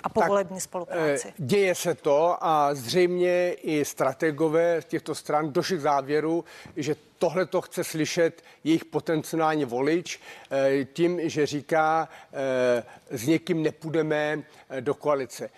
A 0.03 0.09
povolební 0.09 0.55
tak, 0.57 0.63
spolupráci. 0.63 1.27
Eh, 1.27 1.33
děje 1.37 1.75
se 1.75 1.95
to 1.95 2.37
a 2.41 2.75
zřejmě 2.75 3.53
i 3.53 3.85
strategové 3.85 4.79
těchto 4.87 5.15
stran 5.15 5.53
došli 5.53 5.77
k 5.77 5.81
závěru, 5.81 6.45
že 6.75 6.95
tohle 7.17 7.45
to 7.45 7.61
chce 7.61 7.83
slyšet 7.83 8.41
jejich 8.63 8.85
potenciální 8.85 9.65
volič 9.65 10.19
eh, 10.51 10.85
tím, 10.85 11.29
že 11.29 11.45
říká, 11.45 12.09
eh, 12.33 12.83
s 13.09 13.27
někým 13.27 13.63
nepůjdeme 13.63 14.43
do 14.79 14.93
koalice. 14.93 15.49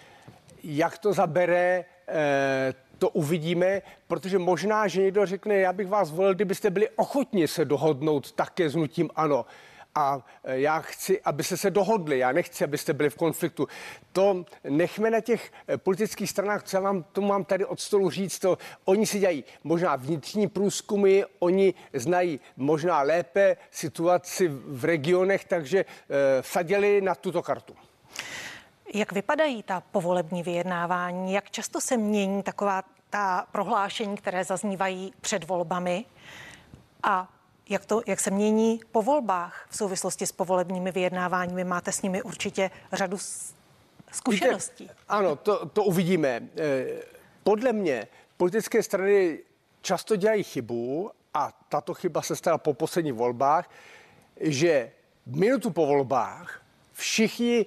Jak 0.64 0.98
to 0.98 1.14
zabere, 1.14 1.86
to 2.98 3.10
uvidíme, 3.10 3.82
protože 4.08 4.40
možná, 4.40 4.88
že 4.88 5.02
někdo 5.02 5.26
řekne, 5.26 5.56
já 5.56 5.74
bych 5.74 5.88
vás 5.88 6.12
volil, 6.12 6.34
kdybyste 6.34 6.70
byli 6.70 6.90
ochotni 6.90 7.48
se 7.48 7.66
dohodnout 7.66 8.32
také 8.32 8.70
s 8.70 8.76
nutím 8.76 9.10
ano 9.16 9.46
a 9.96 10.20
e, 10.44 10.60
já 10.60 10.80
chci, 10.80 11.22
aby 11.22 11.44
se 11.44 11.72
dohodli. 11.72 12.20
Já 12.20 12.32
nechci, 12.32 12.64
abyste 12.64 12.94
byli 12.94 13.10
v 13.10 13.16
konfliktu. 13.16 13.68
To 14.12 14.46
nechme 14.70 15.10
na 15.10 15.20
těch 15.20 15.52
e, 15.70 15.78
politických 15.78 16.30
stranách, 16.30 16.64
co 16.64 16.78
já 16.78 16.82
vám 16.82 17.04
to 17.04 17.22
mám 17.22 17.46
tady 17.46 17.66
od 17.66 17.80
stolu 17.80 18.10
říct, 18.10 18.40
to 18.40 18.58
oni 18.86 19.06
si 19.06 19.20
dělají 19.20 19.44
možná 19.64 19.96
vnitřní 19.96 20.48
průzkumy, 20.48 21.24
oni 21.40 21.74
znají 21.94 22.40
možná 22.58 23.02
lépe 23.02 23.58
situaci 23.72 24.48
v 24.54 24.86
regionech, 24.86 25.46
takže 25.46 25.80
e, 25.80 26.42
vsadili 26.42 27.02
na 27.02 27.16
tuto 27.16 27.42
kartu. 27.42 27.76
Jak 28.94 29.12
vypadají 29.12 29.64
ta 29.64 29.82
povolební 29.82 30.44
vyjednávání? 30.44 31.34
Jak 31.34 31.52
často 31.52 31.82
se 31.82 31.98
mění 31.98 32.44
taková 32.44 32.84
ta 33.10 33.48
prohlášení, 33.52 34.18
které 34.18 34.44
zaznívají 34.44 35.14
před 35.22 35.44
volbami? 35.44 36.06
A 37.04 37.30
jak, 37.70 37.86
to, 37.86 38.02
jak 38.08 38.20
se 38.20 38.32
mění 38.32 38.80
po 38.92 39.02
volbách 39.02 39.68
v 39.70 39.78
souvislosti 39.78 40.28
s 40.28 40.32
povolebními 40.32 40.92
vyjednáváními? 40.92 41.64
Máte 41.64 41.92
s 41.92 42.02
nimi 42.02 42.22
určitě 42.22 42.72
řadu 42.94 43.18
zkušeností. 44.12 44.84
Víte, 44.84 44.96
ano, 45.10 45.36
to, 45.36 45.66
to 45.66 45.84
uvidíme. 45.84 46.42
Eh, 46.58 46.86
podle 47.44 47.74
mě 47.74 48.08
politické 48.38 48.84
strany 48.84 49.40
často 49.82 50.16
dělají 50.16 50.44
chybu 50.44 51.12
a 51.34 51.52
tato 51.70 51.94
chyba 51.94 52.22
se 52.22 52.36
stala 52.36 52.58
po 52.58 52.74
posledních 52.74 53.14
volbách, 53.14 53.70
že 54.40 54.92
minutu 55.26 55.70
po 55.70 55.86
volbách 55.86 56.62
všichni 56.94 57.66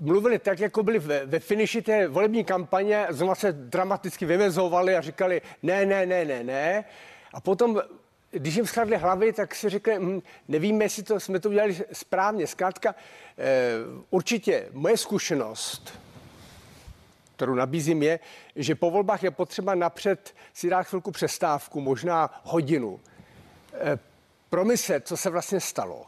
mluvili 0.00 0.38
tak, 0.38 0.60
jako 0.60 0.82
byli 0.82 0.98
ve, 0.98 1.26
ve 1.26 1.38
finiši 1.38 1.82
té 1.82 2.08
volební 2.08 2.44
kampaně, 2.44 3.06
znovu 3.10 3.34
se 3.34 3.52
dramaticky 3.52 4.26
vymezovali 4.26 4.96
a 4.96 5.00
říkali 5.00 5.42
ne, 5.62 5.86
ne, 5.86 6.06
ne, 6.06 6.24
ne, 6.24 6.44
ne. 6.44 6.84
A 7.34 7.40
potom 7.40 7.82
když 8.34 8.54
jim 8.54 8.66
schladly 8.66 8.96
hlavy, 8.96 9.32
tak 9.32 9.54
si 9.54 9.68
řekli, 9.68 9.98
hm, 9.98 10.20
nevíme, 10.48 10.84
jestli 10.84 11.02
to, 11.02 11.20
jsme 11.20 11.40
to 11.40 11.48
udělali 11.48 11.76
správně. 11.92 12.46
Zkrátka, 12.46 12.94
eh, 13.38 13.72
určitě 14.10 14.68
moje 14.72 14.96
zkušenost, 14.96 15.98
kterou 17.36 17.54
nabízím, 17.54 18.02
je, 18.02 18.20
že 18.56 18.74
po 18.74 18.90
volbách 18.90 19.22
je 19.22 19.30
potřeba 19.30 19.74
napřed 19.74 20.34
si 20.52 20.70
dát 20.70 20.82
chvilku 20.82 21.10
přestávku, 21.10 21.80
možná 21.80 22.40
hodinu, 22.44 23.00
eh, 23.72 23.98
promyslet, 24.50 25.06
co 25.08 25.16
se 25.16 25.30
vlastně 25.30 25.60
stalo, 25.60 26.06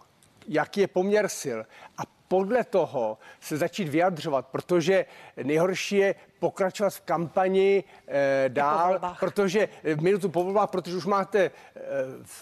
jaký 0.49 0.80
je 0.80 0.88
poměr 0.88 1.28
sil 1.42 1.59
a 1.99 2.15
podle 2.28 2.64
toho 2.64 3.18
se 3.40 3.56
začít 3.56 3.88
vyjadřovat, 3.88 4.47
protože 4.47 5.04
nejhorší 5.42 5.97
je 5.97 6.14
pokračovat 6.38 6.90
v 6.90 7.00
kampani 7.00 7.85
eh, 8.09 8.45
dál, 8.49 9.16
protože 9.21 9.68
eh, 9.85 9.97
minutu 9.97 10.28
po 10.28 10.45
volbách, 10.45 10.71
protože 10.71 10.97
už 10.97 11.06
máte 11.06 11.38
eh, 11.40 11.80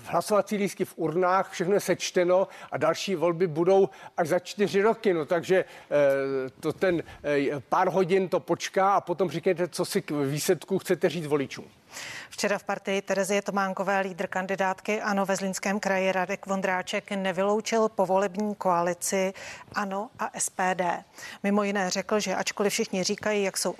hlasovací 0.04 0.56
lístky 0.56 0.84
v 0.84 0.94
urnách, 0.96 1.50
všechno 1.50 1.74
je 1.74 1.80
sečteno 1.80 2.48
a 2.70 2.76
další 2.78 3.14
volby 3.14 3.46
budou 3.46 3.88
až 4.16 4.28
za 4.28 4.38
čtyři 4.38 4.82
roky. 4.82 5.14
No 5.14 5.24
takže 5.24 5.64
eh, 5.64 6.50
to 6.60 6.72
ten 6.72 7.02
eh, 7.22 7.60
pár 7.68 7.88
hodin 7.88 8.28
to 8.28 8.40
počká 8.40 8.94
a 8.94 9.00
potom 9.00 9.30
říkejte, 9.30 9.68
co 9.68 9.84
si 9.84 10.02
k 10.02 10.10
výsledku 10.10 10.78
chcete 10.78 11.08
říct 11.08 11.26
voličům. 11.26 11.64
Včera 12.30 12.58
v 12.58 12.64
partii 12.64 13.02
Terezie 13.02 13.42
Tománkové 13.42 14.00
lídr 14.00 14.26
kandidátky 14.26 15.00
ANO 15.00 15.26
ve 15.26 15.36
Zlínském 15.36 15.80
kraji 15.80 16.12
Radek 16.12 16.46
Vondráček 16.46 17.10
nevyloučil 17.10 17.88
povolební 17.88 18.54
koalici 18.54 19.32
ANO 19.74 20.10
a 20.18 20.30
SPD. 20.38 20.82
Mimo 21.42 21.62
jiné 21.62 21.90
řekl, 21.90 22.20
že 22.20 22.34
ačkoliv 22.34 22.72
všichni 22.72 23.04
říkají, 23.04 23.42
jak 23.42 23.58
jsou 23.58 23.74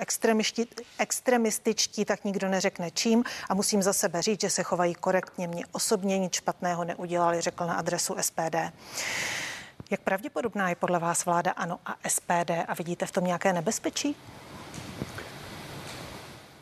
extremističtí, 0.98 2.04
tak 2.04 2.24
nikdo 2.24 2.48
neřekne 2.48 2.90
čím 2.90 3.24
a 3.48 3.54
musím 3.54 3.82
za 3.82 3.92
sebe 3.92 4.22
říct, 4.22 4.40
že 4.40 4.50
se 4.50 4.62
chovají 4.62 4.94
korektně. 4.94 5.48
Mě 5.48 5.64
osobně 5.72 6.18
nic 6.18 6.34
špatného 6.34 6.84
neudělali, 6.84 7.40
řekl 7.40 7.66
na 7.66 7.74
adresu 7.74 8.16
SPD. 8.20 8.56
Jak 9.90 10.00
pravděpodobná 10.00 10.68
je 10.68 10.74
podle 10.74 10.98
vás 10.98 11.24
vláda 11.24 11.50
ANO 11.50 11.78
a 11.86 11.96
SPD 12.08 12.50
a 12.68 12.74
vidíte 12.74 13.06
v 13.06 13.12
tom 13.12 13.24
nějaké 13.24 13.52
nebezpečí? 13.52 14.16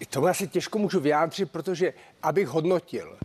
To 0.09 0.27
asi 0.27 0.49
těžko 0.49 0.79
můžu 0.79 1.01
vyjádřit, 1.01 1.51
protože 1.51 1.93
abych 2.23 2.49
hodnotil, 2.49 3.19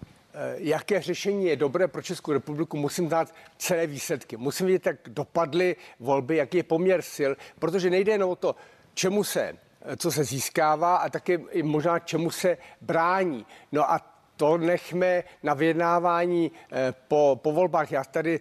jaké 0.57 1.01
řešení 1.01 1.45
je 1.45 1.55
dobré 1.55 1.87
pro 1.87 2.01
Českou 2.01 2.31
republiku, 2.31 2.77
musím 2.77 3.09
dát 3.09 3.33
celé 3.57 3.87
výsledky. 3.87 4.37
Musím 4.37 4.65
vidět, 4.65 4.85
jak 4.85 4.97
dopadly 5.07 5.75
volby, 5.99 6.35
jaký 6.35 6.57
je 6.57 6.63
poměr 6.63 7.01
sil, 7.15 7.31
protože 7.59 7.89
nejde 7.89 8.11
jen 8.11 8.23
o 8.23 8.35
to, 8.35 8.55
čemu 8.93 9.23
se, 9.23 9.53
eh, 9.81 9.97
co 9.97 10.11
se 10.11 10.23
získává 10.23 10.95
a 10.95 11.09
také 11.09 11.37
možná 11.63 11.99
čemu 11.99 12.31
se 12.31 12.57
brání. 12.81 13.45
No 13.71 13.91
a 13.91 14.17
to 14.37 14.57
nechme 14.57 15.23
na 15.43 15.53
vyjednávání 15.53 16.51
eh, 16.71 16.93
po, 17.07 17.39
po 17.41 17.51
volbách. 17.51 17.91
Já 17.91 18.03
tady 18.03 18.39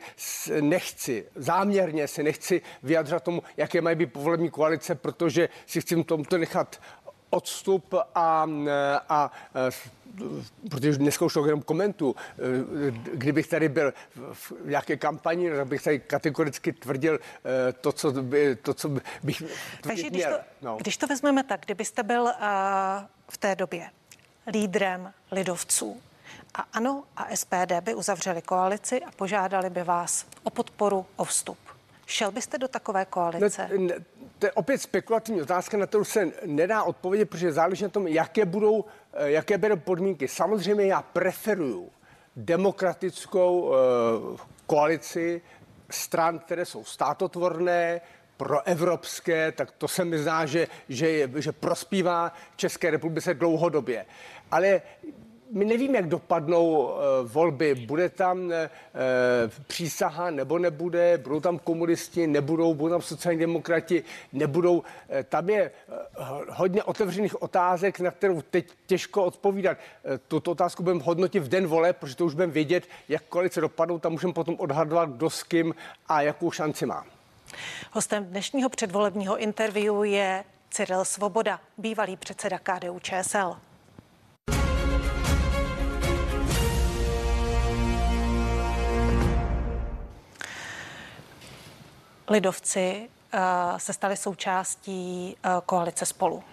nechci, 0.60 1.26
záměrně 1.34 2.08
se 2.08 2.22
nechci 2.22 2.62
vyjadřovat 2.82 3.22
tomu, 3.22 3.42
jaké 3.56 3.80
mají 3.80 3.96
být 3.96 4.12
povolební 4.12 4.50
koalice, 4.50 4.94
protože 4.94 5.48
si 5.66 5.80
chci 5.80 6.04
tomto 6.04 6.38
nechat 6.38 6.80
odstup 7.30 7.94
a, 7.94 8.04
a, 8.14 8.46
a 9.08 9.30
protože 10.70 10.92
dneska 10.92 11.24
už 11.24 11.34
to 11.34 11.46
jenom 11.46 11.62
komentu, 11.62 12.16
kdybych 13.14 13.46
tady 13.46 13.68
byl 13.68 13.92
v 14.32 14.52
nějaké 14.64 14.96
kampani, 14.96 15.50
tak 15.50 15.66
bych 15.66 15.82
tady 15.82 16.00
kategoricky 16.00 16.72
tvrdil 16.72 17.18
eh, 17.18 17.72
to, 17.72 17.92
co, 17.92 18.12
by, 18.12 18.56
to, 18.56 18.74
co 18.74 18.88
bych 19.22 19.42
Takže 19.80 20.10
když 20.10 20.24
to, 20.24 20.38
no. 20.62 20.76
když 20.76 20.96
to 20.96 21.06
vezmeme 21.06 21.44
tak, 21.44 21.60
kdybyste 21.64 22.02
byl 22.02 22.22
uh, 22.22 22.30
v 23.28 23.38
té 23.38 23.56
době 23.56 23.90
lídrem 24.46 25.12
lidovců, 25.32 26.00
a 26.54 26.64
ANO 26.72 27.04
a 27.16 27.36
SPD 27.36 27.72
by 27.80 27.94
uzavřeli 27.94 28.42
koalici 28.42 29.02
a 29.02 29.10
požádali 29.10 29.70
by 29.70 29.82
vás 29.82 30.26
o 30.42 30.50
podporu, 30.50 31.06
o 31.16 31.24
vstup. 31.24 31.58
Šel 32.06 32.32
byste 32.32 32.58
do 32.58 32.68
takové 32.68 33.04
koalice? 33.04 33.68
Ne, 33.68 33.78
ne, 33.78 33.94
to 34.38 34.46
je 34.46 34.52
opět 34.52 34.78
spekulativní 34.78 35.42
otázka, 35.42 35.76
na 35.76 35.86
kterou 35.86 36.04
se 36.04 36.32
nedá 36.46 36.82
odpovědět, 36.82 37.30
protože 37.30 37.52
záleží 37.52 37.82
na 37.82 37.88
tom, 37.88 38.06
jaké 38.08 38.44
budou, 38.44 38.84
eh, 39.12 39.30
jaké 39.30 39.58
budou 39.58 39.76
podmínky. 39.76 40.28
Samozřejmě 40.28 40.86
já 40.86 41.02
preferuju 41.02 41.90
demokratickou 42.36 43.60
uh, 43.60 43.74
koalici 44.66 45.42
stran, 45.90 46.38
které 46.38 46.64
jsou 46.64 46.84
státotvorné, 46.84 48.00
proevropské, 48.36 49.52
tak 49.52 49.70
to 49.70 49.88
se 49.88 50.04
mi 50.04 50.18
zdá, 50.18 50.46
že, 50.46 50.68
že, 50.88 51.30
že 51.36 51.52
prospívá 51.52 52.32
České 52.56 52.90
republice 52.90 53.34
dlouhodobě. 53.34 54.06
Ale 54.50 54.82
my 55.50 55.64
nevíme, 55.64 55.96
jak 55.98 56.08
dopadnou 56.08 56.90
volby. 57.22 57.74
Bude 57.74 58.08
tam 58.08 58.52
přísaha 59.66 60.30
nebo 60.30 60.58
nebude, 60.58 61.18
budou 61.18 61.40
tam 61.40 61.58
komunisti, 61.58 62.26
nebudou, 62.26 62.74
budou 62.74 62.90
tam 62.90 63.02
sociální 63.02 63.40
demokrati, 63.40 64.04
nebudou. 64.32 64.82
Tam 65.28 65.50
je 65.50 65.70
hodně 66.48 66.82
otevřených 66.82 67.42
otázek, 67.42 68.00
na 68.00 68.10
kterou 68.10 68.42
teď 68.42 68.66
těžko 68.86 69.24
odpovídat. 69.24 69.78
Tuto 70.28 70.50
otázku 70.50 70.82
budeme 70.82 71.02
hodnotit 71.02 71.40
v 71.40 71.48
den 71.48 71.66
vole, 71.66 71.92
protože 71.92 72.16
to 72.16 72.24
už 72.24 72.34
budeme 72.34 72.52
vědět, 72.52 72.84
jak 73.08 73.22
koalice 73.22 73.60
dopadnou, 73.60 73.98
tam 73.98 74.12
můžeme 74.12 74.32
potom 74.32 74.56
odhadovat, 74.58 75.10
kdo 75.10 75.30
s 75.30 75.42
kým 75.42 75.74
a 76.08 76.22
jakou 76.22 76.50
šanci 76.50 76.86
má. 76.86 77.06
Hostem 77.92 78.24
dnešního 78.24 78.68
předvolebního 78.68 79.36
interview 79.36 80.04
je 80.04 80.44
Cyril 80.70 81.04
Svoboda, 81.04 81.60
bývalý 81.78 82.16
předseda 82.16 82.58
KDU 82.58 82.98
ČSL. 82.98 83.56
Lidovci 92.28 93.08
uh, 93.34 93.40
se 93.78 93.92
stali 93.92 94.16
součástí 94.16 95.36
uh, 95.44 95.60
koalice 95.66 96.06
spolu. 96.06 96.44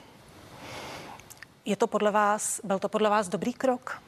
Je 1.65 1.75
to 1.75 1.87
podle 1.87 2.11
vás, 2.11 2.61
byl 2.63 2.79
to 2.79 2.89
podle 2.89 3.09
vás 3.09 3.27
dobrý 3.27 3.53
krok? 3.53 4.01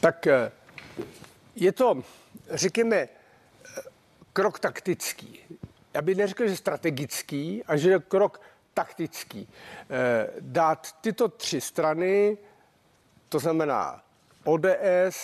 Tak 0.00 0.26
eh, 0.26 0.52
je 1.54 1.72
to, 1.72 2.02
řekněme, 2.50 3.08
krok 4.32 4.58
taktický. 4.58 5.40
Já 5.94 6.02
bych 6.02 6.16
neřekl, 6.16 6.48
že 6.48 6.56
strategický, 6.56 7.64
a 7.64 7.76
že 7.76 7.98
krok 7.98 8.40
taktický. 8.74 9.48
Eh, 9.90 10.26
dát 10.40 10.92
tyto 11.00 11.28
tři 11.28 11.60
strany, 11.60 12.38
to 13.28 13.38
znamená 13.38 14.02
ODS, 14.44 15.18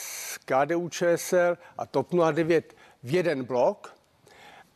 KDU 0.45 0.89
ČSL 0.89 1.59
a 1.79 1.87
TOP 1.87 2.09
09 2.33 2.75
v 3.03 3.15
jeden 3.15 3.45
blok. 3.45 3.95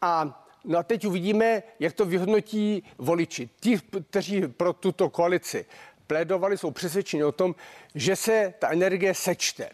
A 0.01 0.43
No 0.69 0.79
a 0.79 0.83
teď 0.83 1.07
uvidíme, 1.07 1.63
jak 1.81 1.93
to 1.93 2.05
vyhodnotí 2.05 2.83
voliči. 2.99 3.49
Ti, 3.61 3.81
kteří 4.11 4.43
pro 4.49 4.73
tuto 4.73 5.11
koalici 5.11 5.67
plédovali, 6.07 6.59
jsou 6.59 6.71
přesvědčeni 6.71 7.25
o 7.25 7.33
tom, 7.33 7.55
že 7.95 8.17
se 8.17 8.55
ta 8.59 8.71
energie 8.71 9.15
sečte 9.15 9.71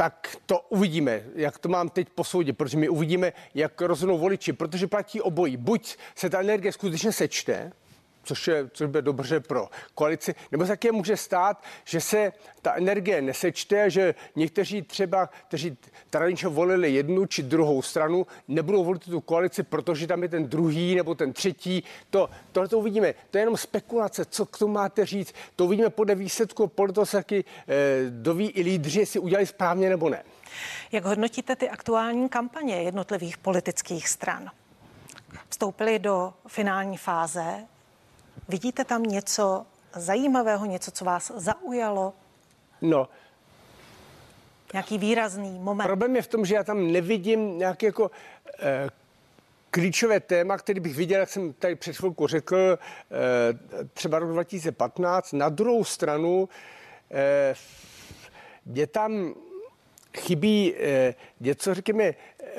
tak 0.00 0.36
to 0.46 0.60
uvidíme, 0.68 1.22
jak 1.34 1.58
to 1.58 1.68
mám 1.68 1.88
teď 1.88 2.08
posoudit, 2.08 2.52
protože 2.52 2.76
my 2.76 2.88
uvidíme, 2.88 3.32
jak 3.54 3.80
rozhodnou 3.80 4.18
voliči, 4.18 4.52
protože 4.52 4.86
platí 4.86 5.20
obojí. 5.20 5.56
Buď 5.56 5.96
se 6.16 6.30
ta 6.30 6.40
energie 6.40 6.72
skutečně 6.72 7.12
sečte, 7.12 7.72
což, 8.22 8.48
je, 8.48 8.70
což 8.72 8.86
bude 8.86 9.02
dobře 9.02 9.40
pro 9.40 9.68
koalici, 9.94 10.34
nebo 10.52 10.64
se 10.64 10.68
také 10.68 10.92
může 10.92 11.16
stát, 11.16 11.62
že 11.84 12.00
se 12.00 12.32
ta 12.62 12.74
energie 12.74 13.22
nesečte, 13.22 13.90
že 13.90 14.14
někteří 14.36 14.82
třeba, 14.82 15.28
kteří 15.48 15.78
tradičně 16.10 16.48
volili 16.48 16.94
jednu 16.94 17.26
či 17.26 17.42
druhou 17.42 17.82
stranu, 17.82 18.26
nebudou 18.48 18.84
volit 18.84 19.04
tu 19.04 19.20
koalici, 19.20 19.62
protože 19.62 20.06
tam 20.06 20.22
je 20.22 20.28
ten 20.28 20.48
druhý 20.48 20.94
nebo 20.94 21.14
ten 21.14 21.32
třetí. 21.32 21.84
To, 22.10 22.30
tohle 22.52 22.68
to 22.68 22.78
uvidíme. 22.78 23.14
To 23.30 23.38
je 23.38 23.42
jenom 23.42 23.56
spekulace, 23.56 24.24
co 24.24 24.46
k 24.46 24.58
tomu 24.58 24.74
máte 24.74 25.06
říct. 25.06 25.34
To 25.56 25.64
uvidíme 25.64 25.90
podle 25.90 26.14
výsledku, 26.14 26.66
podle 26.66 26.92
toho 26.92 27.06
se 27.06 27.16
taky 27.16 27.44
eh, 27.68 27.74
doví 28.10 28.50
i 28.50 28.62
lídři, 28.62 29.00
jestli 29.00 29.20
udělali 29.20 29.46
správně 29.46 29.88
nebo 29.88 30.08
ne. 30.08 30.22
Jak 30.92 31.04
hodnotíte 31.04 31.56
ty 31.56 31.70
aktuální 31.70 32.28
kampaně 32.28 32.82
jednotlivých 32.82 33.38
politických 33.38 34.08
stran? 34.08 34.50
Vstoupili 35.48 35.98
do 35.98 36.32
finální 36.48 36.96
fáze. 36.96 37.66
Vidíte 38.48 38.84
tam 38.84 39.02
něco 39.02 39.66
zajímavého, 39.96 40.66
něco, 40.66 40.90
co 40.90 41.04
vás 41.04 41.32
zaujalo? 41.36 42.12
No, 42.82 43.08
Nějaký 44.72 44.98
výrazný 44.98 45.58
moment. 45.58 45.86
Problém 45.86 46.16
je 46.16 46.22
v 46.22 46.26
tom, 46.26 46.44
že 46.44 46.54
já 46.54 46.64
tam 46.64 46.92
nevidím 46.92 47.58
nějaké 47.58 47.86
jako 47.86 48.10
eh, 48.58 48.88
klíčové 49.70 50.20
téma, 50.20 50.58
který 50.58 50.80
bych 50.80 50.96
viděl, 50.96 51.20
jak 51.20 51.28
jsem 51.28 51.52
tady 51.52 51.74
před 51.74 51.96
chvilkou 51.96 52.26
řekl, 52.26 52.78
eh, 52.80 53.86
třeba 53.94 54.18
rok 54.18 54.30
2015. 54.30 55.32
Na 55.32 55.48
druhou 55.48 55.84
stranu 55.84 56.48
eh, 57.10 57.54
je 58.72 58.86
tam 58.86 59.34
chybí 60.18 60.74
eh, 60.76 61.14
něco, 61.40 61.74
řekněme, 61.74 62.14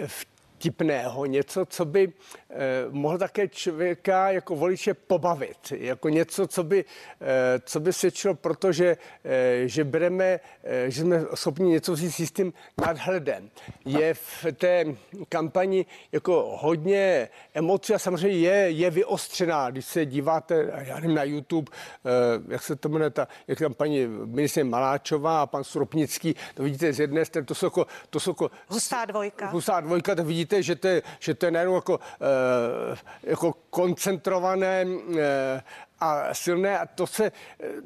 v 0.08 0.26
vtipného, 0.62 1.26
něco, 1.26 1.66
co 1.66 1.86
by 1.86 2.14
eh, 2.50 2.56
mohl 2.90 3.18
také 3.18 3.48
člověka 3.48 4.32
jako 4.32 4.56
voliče 4.56 4.94
pobavit, 4.94 5.58
jako 5.72 6.10
něco, 6.10 6.48
co 6.48 6.64
by, 6.64 6.86
eh, 7.22 7.60
co 7.66 7.80
by 7.80 7.94
svědčilo, 7.94 8.36
protože 8.36 8.98
eh, 9.24 9.68
že 9.68 9.84
bereme, 9.84 10.40
eh, 10.64 10.92
že 10.92 11.02
jsme 11.02 11.26
schopni 11.34 11.70
něco 11.70 11.94
vzít 11.94 12.12
s 12.12 12.20
jistým 12.20 12.54
nadhledem. 12.86 13.50
Je 13.86 14.14
v 14.14 14.46
té 14.54 14.86
kampani 15.30 15.86
jako 16.12 16.58
hodně 16.62 17.30
emocí 17.54 17.94
a 17.94 18.00
samozřejmě 18.00 18.38
je, 18.38 18.70
je 18.70 18.90
vyostřená, 18.92 19.70
když 19.70 19.86
se 19.86 20.06
díváte, 20.06 20.72
já 20.86 20.96
nevím, 20.96 21.16
na 21.16 21.24
YouTube, 21.24 21.72
eh, 21.72 22.54
jak 22.54 22.64
se 22.64 22.76
to 22.76 22.90
jmenuje, 22.90 23.10
ta, 23.10 23.28
jak 23.48 23.60
tam 23.60 23.74
paní 23.74 24.08
ministrině 24.08 24.70
Maláčová 24.70 25.42
a 25.42 25.46
pan 25.46 25.64
Stropnický, 25.64 26.36
to 26.54 26.64
vidíte 26.64 26.94
z 26.94 27.00
jedné 27.00 27.26
strany, 27.26 27.46
to 27.46 27.56
jsou 27.56 27.66
jako, 27.66 27.86
to 28.10 28.20
jsou 28.20 28.32
jako 28.32 28.52
Hustá 28.68 29.06
dvojka. 29.06 29.50
Hustá 29.50 29.80
dvojka, 29.80 30.16
to 30.16 30.24
vidíte, 30.24 30.51
že 30.60 30.76
to 30.76 30.88
je, 30.88 31.02
že 31.20 31.34
to 31.34 31.46
je 31.46 31.52
najednou 31.52 31.76
jako, 31.76 32.00
eh, 32.22 32.98
jako 33.24 33.54
koncentrované 33.70 34.86
eh, 35.20 35.64
a 36.00 36.34
silné 36.34 36.80
a 36.80 36.86
to 36.86 37.08
se, 37.08 37.32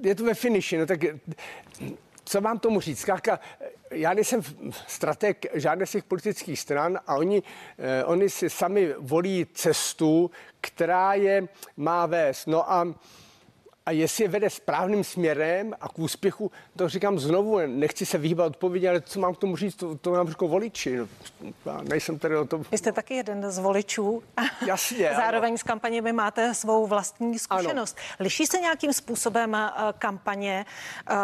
je 0.01 0.15
to 0.15 0.23
ve 0.23 0.33
finiši, 0.33 0.77
no 0.77 0.85
tak 0.85 0.99
co 2.25 2.41
mám 2.41 2.59
tomu 2.59 2.81
říct? 2.81 2.99
Zkrátka, 2.99 3.39
já 3.91 4.13
nejsem 4.13 4.41
strateg 4.87 5.45
žádné 5.53 5.85
z 5.85 5.91
těch 5.91 6.03
politických 6.03 6.59
stran 6.59 6.99
a 7.07 7.15
oni, 7.15 7.43
eh, 7.77 8.03
oni 8.03 8.29
si 8.29 8.49
sami 8.49 8.93
volí 8.99 9.47
cestu, 9.53 10.31
která 10.61 11.13
je 11.13 11.47
má 11.77 12.05
vést. 12.05 12.47
No 12.47 12.71
a 12.71 12.93
a 13.85 13.91
jestli 13.91 14.23
je 14.23 14.27
vede 14.27 14.49
správným 14.49 15.03
směrem 15.03 15.73
a 15.81 15.89
k 15.89 15.99
úspěchu, 15.99 16.51
to 16.75 16.89
říkám 16.89 17.19
znovu, 17.19 17.59
nechci 17.67 18.05
se 18.05 18.17
vyhýbat 18.17 18.47
odpovědi, 18.47 18.87
ale 18.87 19.01
co 19.01 19.19
mám 19.19 19.35
k 19.35 19.37
tomu 19.37 19.55
říct, 19.55 19.75
to, 19.75 19.95
to 19.95 20.13
nám 20.13 20.27
řekl 20.27 20.47
voliči. 20.47 20.97
No, 20.97 21.07
já 21.65 21.81
nejsem 21.81 22.19
tady 22.19 22.37
o 22.37 22.45
tom. 22.45 22.63
Vy 22.71 22.77
jste 22.77 22.91
taky 22.91 23.13
jeden 23.13 23.51
z 23.51 23.59
voličů. 23.59 24.23
Jasně. 24.67 25.11
Zároveň 25.15 25.51
ano. 25.51 25.57
s 25.57 25.63
kampaněmi 25.63 26.13
máte 26.13 26.53
svou 26.53 26.87
vlastní 26.87 27.39
zkušenost. 27.39 27.97
Ano. 27.97 28.15
Liší 28.19 28.45
se 28.45 28.59
nějakým 28.59 28.93
způsobem 28.93 29.55
eh, 29.55 29.71
kampaně 29.99 30.65
eh, 31.09 31.15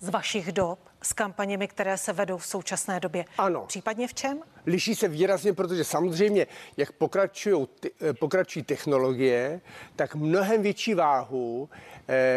z 0.00 0.08
vašich 0.08 0.52
dob? 0.52 0.78
s 1.02 1.12
kampaněmi, 1.12 1.68
které 1.68 1.98
se 1.98 2.12
vedou 2.12 2.36
v 2.38 2.46
současné 2.46 3.00
době. 3.00 3.24
Ano. 3.38 3.64
Případně 3.66 4.08
v 4.08 4.14
čem? 4.14 4.40
Liší 4.66 4.94
se 4.94 5.08
výrazně, 5.08 5.52
protože 5.52 5.84
samozřejmě, 5.84 6.46
jak 6.76 6.92
pokračují, 6.92 7.66
eh, 7.84 8.12
pokračují 8.12 8.62
technologie, 8.62 9.60
tak 9.96 10.14
mnohem 10.14 10.62
větší 10.62 10.94
váhu 10.94 11.68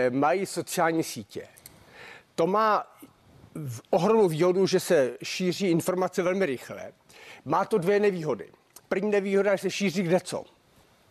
mají 0.10 0.46
sociální 0.46 1.04
sítě. 1.04 1.48
To 2.36 2.48
má 2.48 2.96
ohromnou 3.90 4.28
výhodu, 4.28 4.68
že 4.68 4.80
se 4.80 5.18
šíří 5.24 5.68
informace 5.68 6.24
velmi 6.24 6.46
rychle. 6.46 6.92
Má 7.46 7.66
to 7.66 7.78
dvě 7.78 8.00
nevýhody. 8.00 8.50
První 8.90 9.12
nevýhoda 9.12 9.52
je, 9.52 9.58
že 9.58 9.62
se 9.62 9.72
šíří 9.72 10.04
kde 10.04 10.20
co 10.20 10.46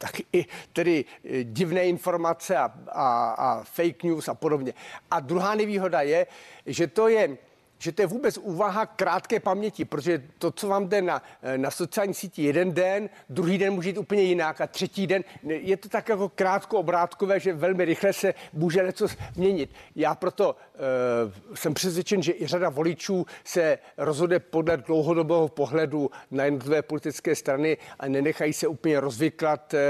tak 0.05 0.21
i 0.33 0.47
tedy 0.73 1.05
eh, 1.25 1.45
divné 1.45 1.87
informace 1.87 2.57
a, 2.57 2.73
a, 2.89 3.31
a 3.31 3.63
fake 3.63 4.03
news 4.03 4.29
a 4.29 4.35
podobně. 4.35 4.75
A 5.11 5.21
druhá 5.21 5.55
nevýhoda 5.55 6.03
je, 6.03 6.27
že 6.67 6.87
to 6.87 7.09
je 7.09 7.39
že 7.85 7.93
to 7.93 8.03
je 8.03 8.07
vůbec 8.07 8.39
úvaha 8.39 8.87
krátké 8.87 9.41
paměti, 9.41 9.85
protože 9.85 10.23
to, 10.39 10.51
co 10.51 10.69
vám 10.69 10.89
jde 10.89 11.03
na, 11.03 11.23
na 11.57 11.71
sociální 11.71 12.15
síti 12.15 12.43
jeden 12.43 12.73
den, 12.73 13.11
druhý 13.29 13.59
den 13.59 13.73
může 13.73 13.89
jít 13.89 13.99
úplně 13.99 14.23
jinak 14.23 14.61
a 14.61 14.67
třetí 14.67 15.07
den, 15.07 15.25
je 15.43 15.77
to 15.77 15.89
tak 15.89 16.09
jako 16.09 16.29
krátko 16.29 16.79
obrátkové, 16.79 17.41
že 17.41 17.53
velmi 17.53 17.85
rychle 17.85 18.13
se 18.13 18.35
může 18.53 18.83
něco 18.83 19.07
změnit. 19.35 19.71
Já 19.97 20.15
proto 20.15 20.57
uh, 20.57 21.57
jsem 21.57 21.75
přesvědčen, 21.75 22.23
že 22.23 22.33
i 22.33 22.47
řada 22.47 22.69
voličů 22.69 23.27
se 23.45 23.79
rozhodne 23.97 24.39
podle 24.39 24.77
dlouhodobého 24.77 25.49
pohledu 25.49 26.11
na 26.31 26.45
jednotlivé 26.45 26.83
politické 26.83 27.37
strany 27.37 27.77
a 27.99 28.09
nenechají 28.09 28.53
se 28.53 28.67
úplně 28.67 29.01
rozvyklat 29.01 29.75
uh, 29.75 29.81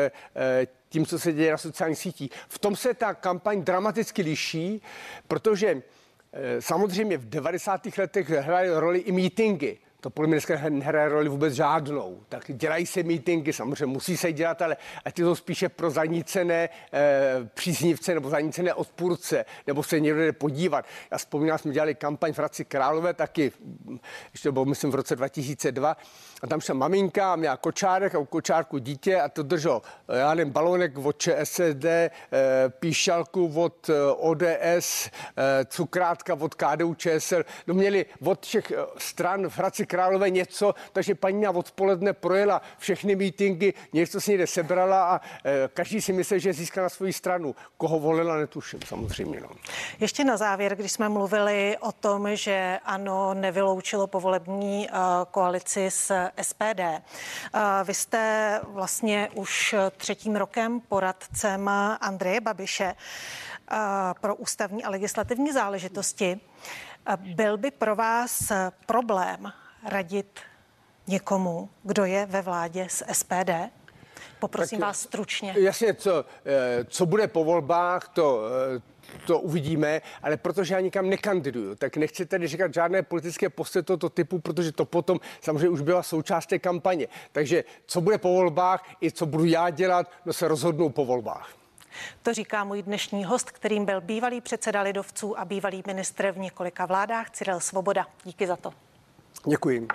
tím, 0.88 1.06
co 1.06 1.18
se 1.18 1.32
děje 1.32 1.50
na 1.50 1.58
sociálních 1.58 1.98
sítích. 1.98 2.30
V 2.48 2.58
tom 2.58 2.76
se 2.76 2.94
ta 2.94 3.14
kampaň 3.14 3.62
dramaticky 3.62 4.22
liší, 4.22 4.82
protože 5.28 5.68
Eh, 5.76 6.03
samozřejmě 6.60 7.18
v 7.18 7.28
90. 7.28 7.86
letech 7.98 8.30
hrály 8.30 8.68
roli 8.74 8.98
i 8.98 9.12
mítingy. 9.12 9.78
To 10.04 10.10
podle 10.10 10.26
mě 10.28 10.34
dneska 10.34 10.68
nehraje 10.68 11.08
roli 11.08 11.28
vůbec 11.28 11.54
žádnou. 11.54 12.20
Tak 12.28 12.44
dělají 12.48 12.86
se 12.86 13.02
mítinky, 13.02 13.52
samozřejmě 13.52 13.86
musí 13.86 14.16
se 14.16 14.32
dělat, 14.32 14.62
ale 14.62 14.76
a 15.04 15.10
ty 15.10 15.22
to 15.22 15.36
spíše 15.36 15.68
pro 15.68 15.90
zanícené 15.90 16.68
e, 16.92 17.50
příznivce 17.54 18.14
nebo 18.14 18.30
zanícené 18.30 18.74
odpůrce, 18.74 19.44
nebo 19.66 19.82
se 19.82 20.00
někdo 20.00 20.20
jde 20.20 20.32
podívat. 20.32 20.84
Já 21.10 21.18
vzpomínám, 21.18 21.58
jsme 21.58 21.72
dělali 21.72 21.94
kampaň 21.94 22.32
v 22.32 22.38
Hradci 22.38 22.64
Králové 22.64 23.14
taky, 23.14 23.52
ještě 24.32 24.52
bylo 24.52 24.64
myslím 24.64 24.90
v 24.90 24.94
roce 24.94 25.16
2002, 25.16 25.96
a 26.42 26.46
tam 26.46 26.60
šla 26.60 26.74
maminka 26.74 27.36
měla 27.36 27.56
kočárek 27.56 28.14
a 28.14 28.18
u 28.18 28.24
kočárku 28.24 28.78
dítě 28.78 29.20
a 29.20 29.28
to 29.28 29.42
držel, 29.42 29.82
já 30.08 30.34
nevím, 30.34 30.52
balonek 30.52 30.98
od 30.98 31.18
ČSSD, 31.18 31.84
e, 31.84 32.10
píšalku 32.68 33.52
od 33.54 33.90
ODS, 34.16 34.44
e, 34.46 35.10
cukrátka 35.64 36.34
od 36.34 36.54
KDU 36.54 36.94
ČSL. 36.94 37.42
No 37.66 37.74
měli 37.74 38.06
od 38.24 38.46
všech 38.46 38.72
stran 38.98 39.48
v 39.48 39.58
Hradci 39.58 39.86
Králové 39.94 40.30
něco, 40.30 40.74
takže 40.92 41.14
paní 41.14 41.48
odpoledne 41.48 42.12
projela 42.12 42.62
všechny 42.78 43.16
mítinky, 43.16 43.74
něco 43.92 44.20
si 44.20 44.30
někde 44.30 44.46
sebrala 44.46 45.04
a 45.04 45.20
e, 45.44 45.68
každý 45.68 46.00
si 46.00 46.12
myslel, 46.12 46.38
že 46.38 46.52
získá 46.52 46.82
na 46.82 46.88
svou 46.88 47.12
stranu. 47.12 47.54
Koho 47.76 47.98
volila, 47.98 48.36
netuším 48.36 48.80
samozřejmě. 48.86 49.40
No. 49.40 49.48
Ještě 50.00 50.24
na 50.24 50.36
závěr, 50.36 50.76
když 50.76 50.92
jsme 50.92 51.08
mluvili 51.08 51.76
o 51.80 51.92
tom, 51.92 52.36
že 52.36 52.78
ano, 52.84 53.34
nevyloučilo 53.34 54.06
povolební 54.06 54.88
uh, 54.88 54.96
koalici 55.30 55.90
s 55.90 56.28
SPD. 56.42 56.80
Uh, 56.80 57.60
vy 57.84 57.94
jste 57.94 58.60
vlastně 58.68 59.28
už 59.34 59.74
třetím 59.96 60.36
rokem 60.36 60.80
poradcem 60.80 61.68
Andreje 62.00 62.40
Babiše 62.40 62.94
pro 64.20 64.34
ústavní 64.34 64.84
a 64.84 64.90
legislativní 64.90 65.52
záležitosti. 65.52 66.40
Byl 67.16 67.56
by 67.56 67.70
pro 67.70 67.96
vás 67.96 68.52
problém 68.86 69.52
radit 69.84 70.40
někomu, 71.06 71.68
kdo 71.82 72.04
je 72.04 72.26
ve 72.26 72.42
vládě 72.42 72.86
z 72.90 73.02
SPD? 73.12 73.50
Poprosím 74.38 74.78
tak, 74.78 74.86
vás 74.86 75.00
stručně. 75.00 75.54
Jasně, 75.58 75.94
co, 75.94 76.24
eh, 76.44 76.84
co 76.84 77.06
bude 77.06 77.26
po 77.28 77.44
volbách, 77.44 78.08
to, 78.08 78.40
eh, 78.76 78.82
to 79.26 79.40
uvidíme, 79.40 80.02
ale 80.22 80.36
protože 80.36 80.74
já 80.74 80.80
nikam 80.80 81.10
nekandiduju, 81.10 81.74
tak 81.74 81.96
nechci 81.96 82.26
tady 82.26 82.46
říkat 82.46 82.74
žádné 82.74 83.02
politické 83.02 83.48
posty 83.48 83.82
tohoto 83.82 84.08
typu, 84.08 84.38
protože 84.38 84.72
to 84.72 84.84
potom 84.84 85.20
samozřejmě 85.40 85.68
už 85.68 85.80
byla 85.80 86.02
součást 86.02 86.46
té 86.46 86.58
kampaně. 86.58 87.08
Takže 87.32 87.64
co 87.86 88.00
bude 88.00 88.18
po 88.18 88.32
volbách 88.32 88.84
i 89.02 89.12
co 89.12 89.26
budu 89.26 89.44
já 89.44 89.70
dělat, 89.70 90.10
no 90.24 90.32
se 90.32 90.48
rozhodnou 90.48 90.88
po 90.88 91.04
volbách. 91.04 91.50
To 92.22 92.34
říká 92.34 92.64
můj 92.64 92.82
dnešní 92.82 93.24
host, 93.24 93.50
kterým 93.50 93.84
byl 93.84 94.00
bývalý 94.00 94.40
předseda 94.40 94.82
lidovců 94.82 95.38
a 95.38 95.44
bývalý 95.44 95.82
ministr 95.86 96.30
v 96.32 96.38
několika 96.38 96.86
vládách 96.86 97.30
Cyril 97.30 97.60
Svoboda. 97.60 98.06
Díky 98.24 98.46
za 98.46 98.56
to. 98.56 98.72
Děkuji. 99.46 99.88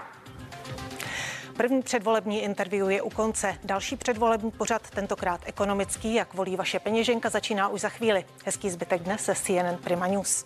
První 1.58 1.82
předvolební 1.82 2.42
interview 2.44 2.90
je 2.90 3.02
u 3.02 3.10
konce. 3.10 3.56
Další 3.64 3.96
předvolební 3.96 4.52
pořad, 4.52 4.90
tentokrát 4.90 5.42
ekonomický, 5.46 6.14
jak 6.14 6.34
volí 6.34 6.56
vaše 6.56 6.80
peněženka, 6.80 7.30
začíná 7.30 7.68
už 7.68 7.82
za 7.82 7.90
chvíli. 7.90 8.26
Hezký 8.46 8.70
zbytek 8.70 9.02
dne 9.02 9.18
se 9.18 9.36
CNN 9.36 9.78
Prima 9.84 10.08
News. 10.08 10.46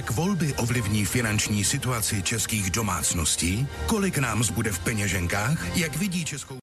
Jak 0.00 0.10
volby 0.10 0.54
ovlivní 0.54 1.04
finanční 1.04 1.64
situaci 1.64 2.22
českých 2.22 2.70
domácností? 2.70 3.66
Kolik 3.86 4.18
nám 4.18 4.44
zbude 4.44 4.72
v 4.72 4.78
peněženkách? 4.78 5.76
Jak 5.76 5.96
vidí 5.96 6.24
českou 6.24 6.58